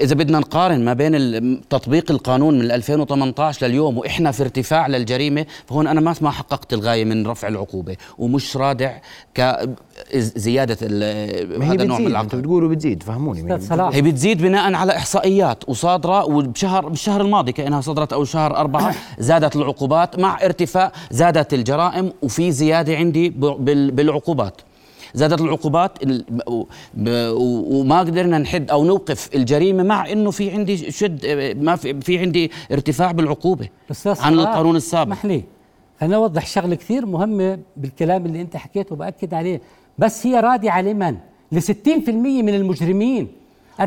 إذا 0.00 0.14
بدنا 0.14 0.38
نقارن 0.38 0.84
ما 0.84 0.92
بين 0.92 1.60
تطبيق 1.70 2.10
القانون 2.10 2.58
من 2.58 2.70
2018 2.70 3.66
لليوم 3.66 3.98
وإحنا 3.98 4.30
في 4.30 4.42
ارتفاع 4.42 4.86
للجريمة 4.86 5.46
فهون 5.66 5.86
أنا 5.86 6.00
ما 6.00 6.14
ما 6.20 6.30
حققت 6.30 6.72
الغاية 6.72 7.04
من 7.04 7.26
رفع 7.26 7.48
العقوبة 7.48 7.96
ومش 8.18 8.56
رادع 8.56 8.92
كزياده 9.34 10.74
هذا 10.82 11.82
النوع 11.82 11.98
من 11.98 12.06
العقوبه 12.06 12.38
بتقولوا 12.38 12.68
بتزيد 12.68 13.02
فهموني. 13.02 13.40
هي 13.52 13.56
أستاذ 13.56 13.68
صلاح 13.68 13.94
هي 13.94 14.02
بتزيد 14.02 14.42
بناء 14.42 14.74
على 14.74 14.96
إحصائيات 14.96 15.68
وصادرة 15.68 16.24
وبشهر 16.24 16.88
بالشهر 16.88 17.20
الماضي 17.20 17.52
كأنها 17.52 17.80
صدرت 17.80 18.12
أو 18.12 18.24
شهر 18.24 18.56
أربعة 18.56 18.94
زادت 19.18 19.56
العقوبات 19.56 20.18
مع 20.18 20.38
ارتفاع 20.44 20.92
زادت 21.10 21.54
الجرائم 21.54 22.12
وفي 22.22 22.52
زيادة 22.52 22.96
عندي 22.96 23.28
بالعقوبات. 23.90 24.60
زادت 25.14 25.40
العقوبات 25.40 25.98
وما 27.08 27.98
قدرنا 27.98 28.38
نحد 28.38 28.70
أو 28.70 28.84
نوقف 28.84 29.30
الجريمة 29.34 29.82
مع 29.82 30.12
إنه 30.12 30.30
في 30.30 30.50
عندي 30.50 30.90
شد 30.90 31.26
ما 31.60 31.76
في, 31.76 32.00
في 32.00 32.18
عندي 32.18 32.50
ارتفاع 32.72 33.12
بالعقوبة 33.12 33.68
عن 34.06 34.32
القانون 34.32 34.76
السابق 34.76 35.12
اسمح 35.12 35.24
لي 35.24 35.44
خليني 36.00 36.16
أوضح 36.16 36.46
شغلة 36.46 36.74
كثير 36.74 37.06
مهمة 37.06 37.58
بالكلام 37.76 38.26
اللي 38.26 38.40
أنت 38.40 38.56
حكيته 38.56 38.92
وبأكد 38.92 39.34
عليه 39.34 39.60
بس 39.98 40.26
هي 40.26 40.40
رادعة 40.40 40.82
لمن؟ 40.82 41.16
ل 41.52 41.60
60% 41.62 41.72
من 42.08 42.54
المجرمين 42.54 43.28
40% 43.80 43.84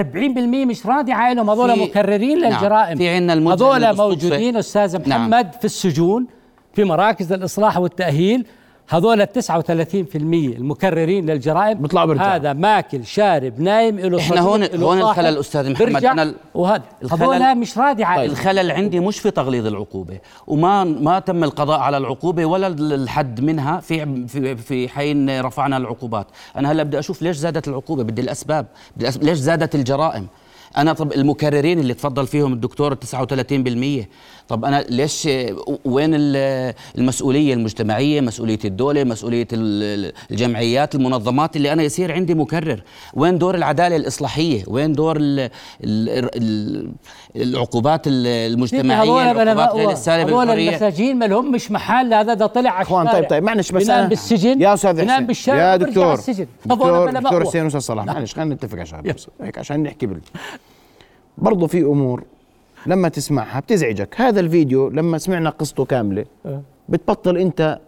مش 0.65 0.85
رادعة 0.85 1.33
لهم 1.33 1.49
هذول 1.49 1.73
في- 1.75 1.81
مكررين 1.83 2.39
نعم، 2.41 2.53
للجرائم 2.53 2.97
في 2.97 3.09
عنا 3.09 3.33
المجرم 3.33 3.71
هذول. 3.83 3.97
موجودين 3.97 4.57
أستاذ 4.57 5.07
نعم. 5.07 5.21
محمد 5.29 5.53
في 5.53 5.65
السجون 5.65 6.27
في 6.73 6.83
مراكز 6.83 7.33
الإصلاح 7.33 7.77
والتأهيل 7.77 8.45
هذول 8.89 9.21
ال 9.21 9.27
39% 9.27 10.15
المكررين 10.15 11.25
للجرائم 11.29 11.77
بيطلعوا 11.81 12.05
بيرجعوا. 12.07 12.35
هذا 12.35 12.53
ماكل 12.53 13.05
شارب 13.05 13.59
نايم 13.59 13.99
له 13.99 14.19
إحنا 14.19 14.35
صديق، 14.35 14.75
هون- 14.75 14.83
هون 14.83 14.99
الخلل 15.01 15.37
أستاذ 15.39 15.71
محمد، 15.71 16.05
ال- 16.05 16.35
وهذا. 16.53 16.83
الخلل- 17.03 17.23
هذول 17.23 17.55
مش 17.57 17.77
رادعة. 17.77 18.17
طيب. 18.17 18.31
الخلل 18.31 18.71
عندي 18.71 18.99
مش 18.99 19.19
في 19.19 19.31
تغليظ 19.31 19.65
العقوبة 19.67 20.19
وما 20.47 20.83
ما 20.83 21.19
تم 21.19 21.43
القضاء 21.43 21.79
على 21.79 21.97
العقوبة 21.97 22.45
ولا 22.45 22.67
الحد 22.67 23.41
منها 23.41 23.79
في 23.79 24.27
في 24.27 24.55
في 24.57 24.89
حين 24.89 25.39
رفعنا 25.41 25.77
العقوبات. 25.77 26.27
أنا 26.57 26.71
هلأ 26.71 26.83
بدي 26.83 26.99
أشوف 26.99 27.21
ليش 27.21 27.37
زادت 27.37 27.67
العقوبة؟ 27.67 28.03
بدي 28.03 28.21
الأسباب. 28.21 28.65
بدي. 28.97 29.09
ليش 29.25 29.37
زادت 29.37 29.75
الجرائم؟ 29.75 30.27
أنا 30.77 30.93
طب 30.93 31.13
المكررين 31.13 31.79
اللي 31.79 31.93
تفضل 31.93 32.27
فيهم 32.27 32.53
الدكتور 32.53 32.93
39% 32.93 34.09
طب 34.47 34.65
أنا 34.65 34.81
ليش 34.89 35.29
وين 35.85 36.09
ال- 36.13 36.73
المسؤولية 36.97 37.53
المجتمعية 37.53 38.21
مسؤولية 38.21 38.59
الدولة 38.65 39.03
مسؤولية 39.03 39.47
ال- 39.53 40.13
الجمعيات 40.31 40.95
المنظمات 40.95 41.55
اللي 41.55 41.73
أنا 41.73 41.83
يصير 41.83 42.11
عندي 42.13 42.33
مكرر؟ 42.35 42.81
وين 43.13 43.37
دور 43.37 43.55
العدالة 43.55 43.95
الإصلاحية؟ 43.95 44.63
وين 44.67 44.93
دور 44.93 45.17
ال 45.17 45.39
ال 45.39 45.49
ال 46.35 46.91
العقوبات 47.35 48.01
المجتمعية 48.07 49.03
هذول 49.03 49.21
العقوبات 49.23 49.69
غير 49.75 49.83
بلا 49.85 49.93
السالبه 49.93 50.29
هذول 50.29 50.49
المساجين 50.49 51.19
ما 51.19 51.25
لهمش 51.25 51.71
محل 51.71 52.13
هذا 52.13 52.33
ده 52.33 52.47
طلع 52.47 52.69
على 52.71 52.81
إخوان 52.81 53.07
طيب 53.07 53.29
طيب 53.29 53.43
معلش 53.43 53.71
بس 53.71 53.83
بينام 53.83 53.99
أنا 53.99 54.07
بالسجن 54.07 54.61
يا 54.61 54.73
أستاذ 54.73 55.09
حسين 55.09 55.25
بالشارع 55.27 55.59
يا 55.59 55.65
على 55.71 55.85
دكتور 55.85 56.13
السجن. 56.13 56.47
دكتور 56.65 57.11
دكتور. 57.11 57.45
حسين 57.45 57.65
أستاذ 57.65 57.79
صلاح 57.79 58.05
معلش 58.05 58.33
خلينا 58.35 58.55
نتفق 58.55 58.79
عشان 58.79 59.01
بس 59.01 59.27
هيك 59.41 59.57
عشان 59.57 59.83
نحكي 59.83 60.05
بال 60.05 60.19
برضه 61.37 61.67
في 61.67 61.81
أمور 61.81 62.23
لما 62.87 63.09
تسمعها 63.09 63.59
بتزعجك. 63.59 64.21
هذا 64.21 64.39
الفيديو 64.39 64.89
لما 64.89 65.17
سمعنا 65.17 65.49
قصته 65.49 65.85
كاملة 65.85 66.25
بتبطل 66.89 67.37
انت 67.37 67.79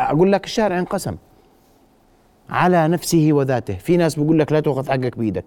أقول 0.00 0.32
لك 0.32 0.44
الشارع 0.44 0.78
انقسم. 0.78 1.16
على 2.50 2.88
نفسه 2.88 3.28
وذاته. 3.32 3.74
في 3.74 3.96
ناس 3.96 4.18
بيقول 4.18 4.38
لك 4.38 4.52
لا 4.52 4.60
تاخذ 4.60 4.88
حقك 4.90 5.18
بإيدك. 5.18 5.44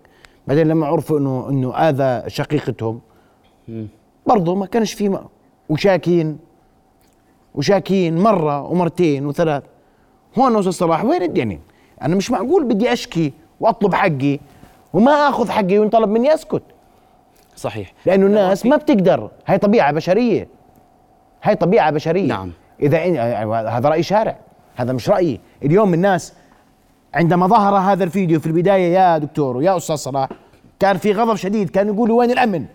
بعدين 0.47 0.67
لما 0.67 0.87
عرفوا 0.87 1.19
إنه 1.19 1.49
إنه 1.49 1.73
اذى 1.75 2.29
شقيقتهم 2.29 2.99
برضه 4.27 4.55
ما 4.55 4.65
كانش 4.65 4.93
في 4.93 5.09
م- 5.09 5.19
وشاكين 5.69 6.37
وشاكين 7.55 8.17
مرة 8.17 8.61
ومرتين 8.61 9.25
وثلاث. 9.25 9.63
هون 10.37 10.57
أستاذ 10.57 10.71
صلاح 10.71 11.05
وين 11.05 11.21
الدنيا؟ 11.21 11.59
أنا 12.01 12.15
مش 12.15 12.31
معقول 12.31 12.63
بدي 12.63 12.93
أشكي 12.93 13.33
وأطلب 13.59 13.93
حقي 13.95 14.39
وما 14.93 15.11
أخذ 15.11 15.49
حقي 15.49 15.79
وينطلب 15.79 16.09
مني 16.09 16.33
أسكت. 16.33 16.61
صحيح. 17.59 17.93
لأنه 18.05 18.25
الناس 18.25 18.65
ما 18.65 18.75
بتقدر. 18.75 19.31
هاي 19.47 19.57
طبيعة 19.57 19.91
بشرية. 19.91 20.47
هاي 21.43 21.55
طبيعة 21.55 21.91
بشرية. 21.91 22.27
نعم. 22.27 22.51
إذا 22.81 22.97
إن- 22.97 23.17
هذا 23.69 23.89
رأي 23.89 24.03
شارع. 24.03 24.37
هذا 24.75 24.93
مش 24.93 25.09
رأيي. 25.09 25.39
اليوم 25.63 25.93
الناس 25.93 26.33
عندما 27.13 27.47
ظهر 27.47 27.75
هذا 27.75 28.03
الفيديو 28.03 28.39
في 28.39 28.47
البداية 28.47 28.93
يا 28.93 29.17
دكتور 29.17 29.57
ويا 29.57 29.77
أستاذ 29.77 29.95
صلاح 29.95 30.29
كان 30.79 30.97
في 30.97 31.13
غضب 31.13 31.35
شديد. 31.35 31.69
كانوا 31.69 31.93
يقولوا 31.93 32.19
وين 32.19 32.31
الأمن؟ 32.31 32.65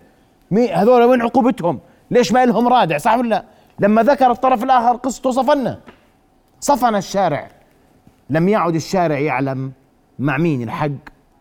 مي 0.51 0.71
هذول 0.71 1.03
وين 1.03 1.21
عقوبتهم؟ 1.21 1.79
ليش 2.11 2.31
ما 2.31 2.45
لهم 2.45 2.67
رادع؟ 2.67 2.97
صح 2.97 3.17
ولا 3.17 3.29
لا؟ 3.29 3.43
لما 3.79 4.03
ذكر 4.03 4.31
الطرف 4.31 4.63
الآخر 4.63 4.95
قصته 4.95 5.31
صفنا. 5.31 5.79
صفن 6.59 6.95
الشارع. 6.95 7.47
لم 8.29 8.49
يعد 8.49 8.75
الشارع 8.75 9.19
يعلم 9.19 9.71
مع 10.19 10.37
مين 10.37 10.61
الحق 10.63 10.89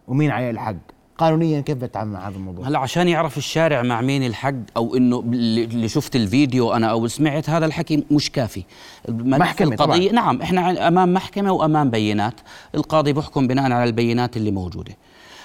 ومين 0.09 0.31
عليه 0.31 0.51
الحق. 0.51 0.94
قانونيا 1.19 1.61
كيف 1.61 1.79
بتعامل 1.79 2.13
مع 2.13 2.29
هذا 2.29 2.37
الموضوع؟ 2.37 2.69
هلا 2.69 2.79
عشان 2.79 3.09
يعرف 3.09 3.39
الشارع 3.39 3.83
مع 3.83 4.01
مين 4.01 4.27
الحق 4.27 4.55
أو 4.77 4.97
إنه 4.97 5.21
اللي 5.21 5.89
شفت 5.89 6.17
الفيديو 6.17 6.73
أنا 6.73 6.87
أو 6.87 7.07
سمعت 7.09 7.51
هذا 7.51 7.67
الحكي 7.67 8.05
مش 8.11 8.31
كافي. 8.31 8.65
محكمة 9.09 9.75
القضية 9.75 10.11
طبعاً. 10.11 10.13
نعم 10.13 10.43
إحنا 10.43 10.89
أمام 10.89 11.13
محكمة 11.15 11.53
وأمام 11.53 11.91
بينات 11.91 12.35
القاضي 12.75 13.13
بيحكم 13.13 13.47
بناء 13.47 13.65
على 13.73 13.85
البينات 13.85 14.37
اللي 14.37 14.51
موجودة. 14.51 14.97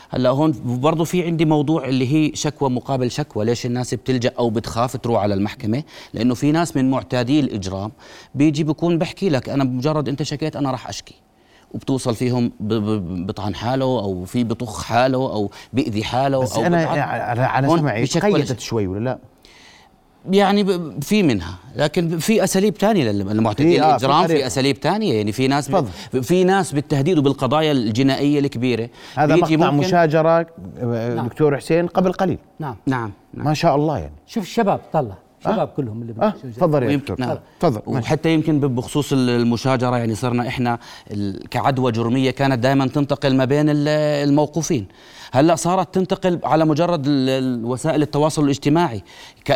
هلا 0.09 0.29
هون 0.29 0.53
برضه 0.65 1.03
في 1.03 1.25
عندي 1.25 1.45
موضوع 1.45 1.85
اللي 1.85 2.13
هي 2.13 2.35
شكوى 2.35 2.69
مقابل 2.69 3.11
شكوى 3.11 3.45
ليش 3.45 3.65
الناس 3.65 3.93
بتلجأ 3.93 4.31
أو 4.39 4.49
بتخاف 4.49 4.97
تروح 4.97 5.21
على 5.21 5.33
المحكمة؟ 5.33 5.83
لأنه 6.13 6.33
في 6.33 6.51
ناس 6.51 6.75
من 6.75 6.89
معتادي 6.91 7.39
الإجرام 7.39 7.91
بيجي 8.35 8.63
بيكون 8.63 8.97
بحكي 8.97 9.29
لك 9.29 9.49
أنا 9.49 9.63
بمجرد 9.63 10.09
أنت 10.09 10.23
شكيت 10.23 10.55
أنا 10.55 10.71
راح 10.71 10.89
أشكي. 10.89 11.15
وبتوصل 11.73 12.15
فيهم 12.15 12.51
بطعن 13.25 13.55
حاله 13.55 13.85
أو 13.85 14.25
في 14.25 14.43
بطخ 14.43 14.83
حاله 14.83 15.17
أو 15.17 15.51
بيأذي 15.73 16.03
حاله 16.03 16.39
بس 16.41 16.55
أو 16.57 16.65
أنا. 16.65 16.85
على 17.45 17.69
سمعي 17.69 18.05
قيدت 18.05 18.59
شوي 18.59 18.87
ولا 18.87 19.03
لا؟ 19.03 19.19
يعني 20.31 20.63
ب- 20.63 21.03
في 21.03 21.23
منها 21.23 21.55
لكن 21.75 22.17
في 22.19 22.43
أساليب 22.43 22.77
ثانية 22.77 23.11
للمعتدين 23.11 23.71
في- 23.71 23.81
آه، 23.81 23.97
في 23.97 24.03
الإجرام 24.05 24.21
في 24.21 24.27
طريقة. 24.27 24.47
أساليب 24.47 24.77
ثانية 24.77 25.13
يعني 25.13 25.31
في 25.31 25.47
ناس. 25.47 25.71
في 26.21 26.43
ناس 26.43 26.71
بالتهديد 26.71 27.17
وبالقضايا 27.17 27.71
الجنائية 27.71 28.39
الكبيرة 28.39 28.89
هذا 29.15 29.35
مقطع 29.35 29.55
ممكن- 29.71 29.87
مشاجرة 29.87 30.45
آه، 30.81 31.13
نعم. 31.15 31.27
دكتور 31.27 31.57
حسين 31.57 31.87
قبل 31.87 32.11
قليل 32.11 32.37
نعم 32.59 32.75
نعم 32.87 33.11
نعم 33.33 33.45
ما 33.47 33.53
شاء 33.53 33.75
الله 33.75 33.97
يعني 33.97 34.13
شوف 34.27 34.43
الشباب 34.43 34.79
طلع 34.93 35.15
شباب 35.43 35.67
كلهم 35.67 36.01
اللي 36.01 36.13
بيمشوا 36.13 36.49
تفضل 36.57 36.83
يا 36.83 36.95
دكتور. 36.95 37.19
نعم. 37.19 37.37
تفضل. 37.59 37.81
وحتى 37.87 38.33
يمكن 38.33 38.59
بخصوص 38.59 39.13
المشاجرة 39.13 39.97
يعني 39.97 40.15
صرنا 40.15 40.47
إحنا 40.47 40.79
كعدوى 41.51 41.91
جرمية 41.91 42.31
كانت 42.31 42.59
دائما 42.59 42.87
تنتقل 42.87 43.35
ما 43.35 43.45
بين 43.45 43.69
ال- 43.69 43.87
الموقوفين. 44.29 44.87
هلأ 45.31 45.55
صارت 45.55 45.95
تنتقل 45.95 46.39
على 46.43 46.65
مجرد 46.65 47.07
وسائل 47.63 48.01
التواصل 48.01 48.43
الاجتماعي. 48.43 49.03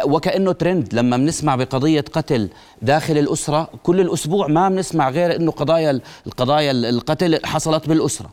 وكأنه 0.05 0.51
ترند 0.51 0.93
لما 0.93 1.17
بنسمع 1.17 1.55
بقضية 1.55 2.05
قتل 2.13 2.49
داخل 2.81 3.17
الأسرة 3.17 3.69
كل 3.83 3.99
الأسبوع 3.99 4.47
ما 4.47 4.69
بنسمع 4.69 5.09
غير 5.09 5.35
إنه 5.35 5.51
قضايا 5.51 5.91
ال- 5.91 6.01
القضايا 6.27 6.71
ال- 6.71 6.85
القتل 6.85 7.45
حصلت 7.45 7.89
بالأسرة. 7.89 8.29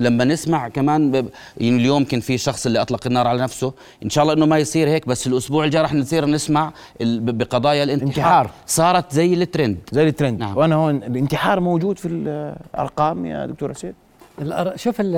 ولما 0.00 0.24
نسمع 0.24 0.68
كمان 0.68 1.10
ب... 1.10 1.14
يعني 1.14 1.76
اليوم 1.76 2.04
كان 2.04 2.20
في 2.20 2.38
شخص 2.38 2.66
اللي 2.66 2.82
أطلق 2.82 3.06
النار 3.06 3.26
على 3.26 3.42
نفسه 3.42 3.72
إن 4.04 4.10
شاء 4.10 4.22
الله 4.22 4.34
إنه 4.34 4.46
ما 4.46 4.58
يصير 4.58 4.88
هيك 4.88 5.06
بس 5.08 5.26
الأسبوع 5.26 5.64
الجاي 5.64 5.82
رح 5.82 5.94
نصير 5.94 6.26
نسمع 6.26 6.72
بقضايا 7.00 7.84
الانتحار 7.84 8.08
انتحار. 8.08 8.50
صارت 8.66 9.12
زي 9.12 9.34
الترند 9.34 9.78
زي 9.92 10.08
الترند 10.08 10.40
نعم. 10.40 10.56
وأنا 10.56 10.74
هون 10.74 10.96
الانتحار 10.96 11.60
موجود 11.60 11.98
في 11.98 12.08
الأرقام 12.08 13.26
يا 13.26 13.46
دكتور 13.46 13.74
حسين 13.74 13.94
الأر- 14.40 14.76
شوف 14.76 15.00
ال- 15.00 15.16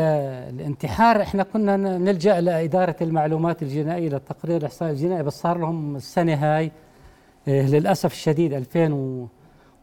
الانتحار 0.55 1.23
إحنا 1.23 1.43
كنا 1.43 1.77
نلجأ 1.77 2.41
لإدارة 2.41 2.97
المعلومات 3.01 3.63
الجنائية 3.63 4.09
للتقرير 4.09 4.57
الاحصائي 4.57 4.93
الجنائي 4.93 5.23
بس 5.23 5.41
صار 5.41 5.59
لهم 5.59 5.97
السنة 5.97 6.35
هاي 6.35 6.71
إيه، 7.49 7.67
للأسف 7.67 8.13
الشديد 8.13 8.53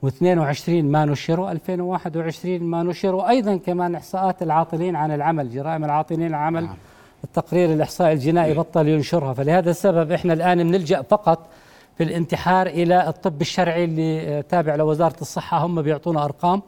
2022 0.03 0.85
ما 0.85 1.05
نشروا 1.05 1.51
2021 1.51 2.63
ما 2.63 2.83
نشروا. 2.83 3.29
أيضا 3.29 3.57
كمان 3.57 3.95
إحصاءات 3.95 4.43
العاطلين 4.43 4.95
عن 4.95 5.11
العمل 5.11 5.51
جرائم 5.51 5.85
العاطلين 5.85 6.21
عن 6.21 6.29
العمل 6.29 6.63
نعم. 6.63 6.75
التقرير 7.23 7.73
الإحصائي 7.73 8.13
الجنائي 8.13 8.53
بطل 8.53 8.87
ينشرها. 8.87 9.33
فلهذا 9.33 9.71
السبب 9.71 10.11
إحنا 10.11 10.33
الآن 10.33 10.63
بنلجأ 10.63 11.01
فقط 11.01 11.47
في 11.97 12.03
الانتحار 12.03 12.67
إلى 12.67 13.07
الطب 13.07 13.41
الشرعي 13.41 13.83
اللي 13.83 14.21
آه، 14.21 14.41
تابع 14.41 14.75
لوزارة 14.75 15.15
الصحة. 15.21 15.57
هم 15.65 15.81
بيعطونا 15.81 16.25
أرقام. 16.25 16.61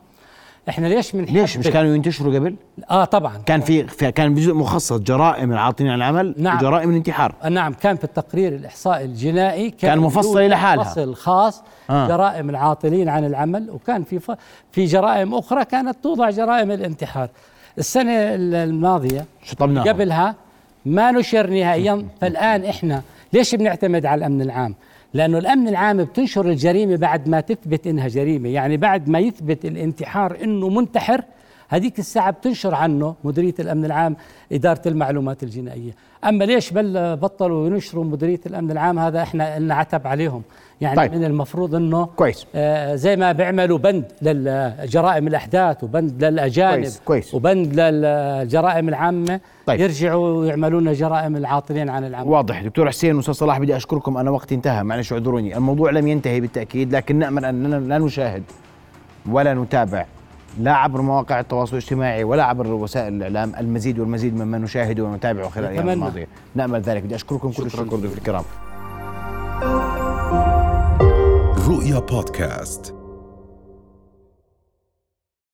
إحنا 0.69 0.87
ليش 0.87 1.15
من 1.15 1.23
ليش 1.25 1.57
مش 1.57 1.67
كانوا 1.67 1.95
ينتشروا 1.95 2.35
قبل؟ 2.35 2.55
آه 2.91 3.05
طبعا 3.05 3.37
كان 3.45 3.61
في, 3.61 3.87
في 3.87 4.11
كان 4.11 4.35
جزء 4.35 4.53
مخصص 4.53 4.93
جرائم 4.93 5.51
العاطلين 5.51 5.89
عن 5.89 5.97
العمل 5.97 6.35
نعم. 6.37 6.57
وجرائم 6.57 6.89
الانتحار 6.89 7.35
آه، 7.43 7.49
نعم 7.49 7.73
كان 7.73 7.95
في 7.97 8.03
التقرير 8.03 8.55
الإحصائي 8.55 9.05
الجنائي 9.05 9.69
كان 9.71 9.99
مفصل 9.99 10.39
يوجد 10.41 10.51
لحالها. 10.51 10.83
فصل 10.83 11.15
خاص 11.15 11.63
آه. 11.89 12.07
جرائم 12.07 12.49
العاطلين 12.49 13.09
عن 13.09 13.25
العمل 13.25 13.69
وكان 13.69 14.03
في 14.03 14.19
ف... 14.19 14.31
في 14.71 14.85
جرائم 14.85 15.33
أخرى 15.35 15.65
كانت 15.65 15.97
توضع 16.03 16.29
جرائم 16.29 16.71
الانتحار 16.71 17.29
السنة 17.77 18.11
ال- 18.11 18.55
الماضية 18.55 19.25
شطبناهم 19.43 19.87
قبلها 19.87 20.35
ما 20.85 21.11
نشر 21.11 21.49
نهائيا 21.49 22.05
فالآن 22.21 22.65
إحنا 22.65 23.01
ليش 23.33 23.55
بنعتمد 23.55 24.05
على 24.05 24.19
الأمن 24.19 24.41
العام 24.41 24.75
لأنه 25.13 25.37
الأمن 25.37 25.67
العام 25.67 26.03
بتنشر 26.03 26.49
الجريمة 26.49 26.95
بعد 26.95 27.29
ما 27.29 27.41
تثبت 27.41 27.87
إنها 27.87 28.07
جريمة 28.07 28.49
يعني 28.49 28.77
بعد 28.77 29.09
ما 29.09 29.19
يثبت 29.19 29.65
الانتحار 29.65 30.37
إنه 30.43 30.69
منتحر 30.69 31.21
هذيك 31.71 31.99
الساعة 31.99 32.31
بتنشر 32.31 32.75
عنه 32.75 33.15
مديرية 33.23 33.53
الأمن 33.59 33.85
العام 33.85 34.15
إدارة 34.51 34.81
المعلومات 34.85 35.43
الجنائية 35.43 35.91
أما 36.23 36.43
ليش 36.43 36.71
بل 36.71 37.15
بطلوا 37.15 37.67
ينشروا 37.67 38.03
مديرية 38.03 38.39
الأمن 38.45 38.71
العام 38.71 38.99
هذا 38.99 39.21
إحنا 39.21 39.59
لنا 39.59 39.75
عتب 39.75 40.07
عليهم 40.07 40.41
يعني 40.81 40.95
طيب. 40.95 41.13
من 41.13 41.23
المفروض 41.23 41.75
أنه 41.75 42.05
كويس. 42.05 42.45
آه 42.55 42.95
زي 42.95 43.15
ما 43.15 43.31
بيعملوا 43.31 43.77
بند 43.77 44.05
للجرائم 44.21 45.27
الأحداث 45.27 45.83
وبند 45.83 46.23
للأجانب 46.23 46.81
كويس، 46.81 47.01
كويس. 47.05 47.33
وبند 47.33 47.79
للجرائم 47.79 48.89
العامة 48.89 49.39
طيب. 49.65 49.79
يرجعوا 49.79 50.27
ويعملوا 50.39 50.81
لنا 50.81 50.93
جرائم 50.93 51.35
العاطلين 51.35 51.89
عن 51.89 52.03
العمل 52.05 52.29
واضح 52.29 52.61
دكتور 52.61 52.87
حسين 52.87 53.15
واستاذ 53.15 53.33
صلاح 53.33 53.59
بدي 53.59 53.75
أشكركم 53.75 54.17
أنا 54.17 54.31
وقتي 54.31 54.55
انتهى 54.55 54.83
معلش 54.83 55.13
اعذروني 55.13 55.57
الموضوع 55.57 55.91
لم 55.91 56.07
ينتهي 56.07 56.41
بالتأكيد 56.41 56.95
لكن 56.95 57.19
نأمل 57.19 57.45
أننا 57.45 57.75
لا 57.75 57.97
نشاهد 57.97 58.43
ولا 59.29 59.53
نتابع 59.53 60.05
لا 60.59 60.73
عبر 60.73 61.01
مواقع 61.01 61.39
التواصل 61.39 61.71
الاجتماعي 61.71 62.23
ولا 62.23 62.43
عبر 62.43 62.67
وسائل 62.67 63.13
الإعلام 63.13 63.55
المزيد 63.59 63.99
والمزيد 63.99 64.35
مما 64.35 64.57
نشاهده 64.57 65.03
ونتابعه 65.03 65.49
خلال 65.49 65.65
الأيام. 65.65 65.89
الماضية. 65.89 66.27
نأمل 66.55 66.81
ذلك. 66.81 67.03
بدي 67.03 67.15
أشكركم 67.15 67.51
كل 67.51 67.65
الشكر. 67.65 67.83
ضيوف 67.83 68.17
الكرام 68.17 68.43
رؤيا 71.67 71.99
بودكاست. 71.99 73.00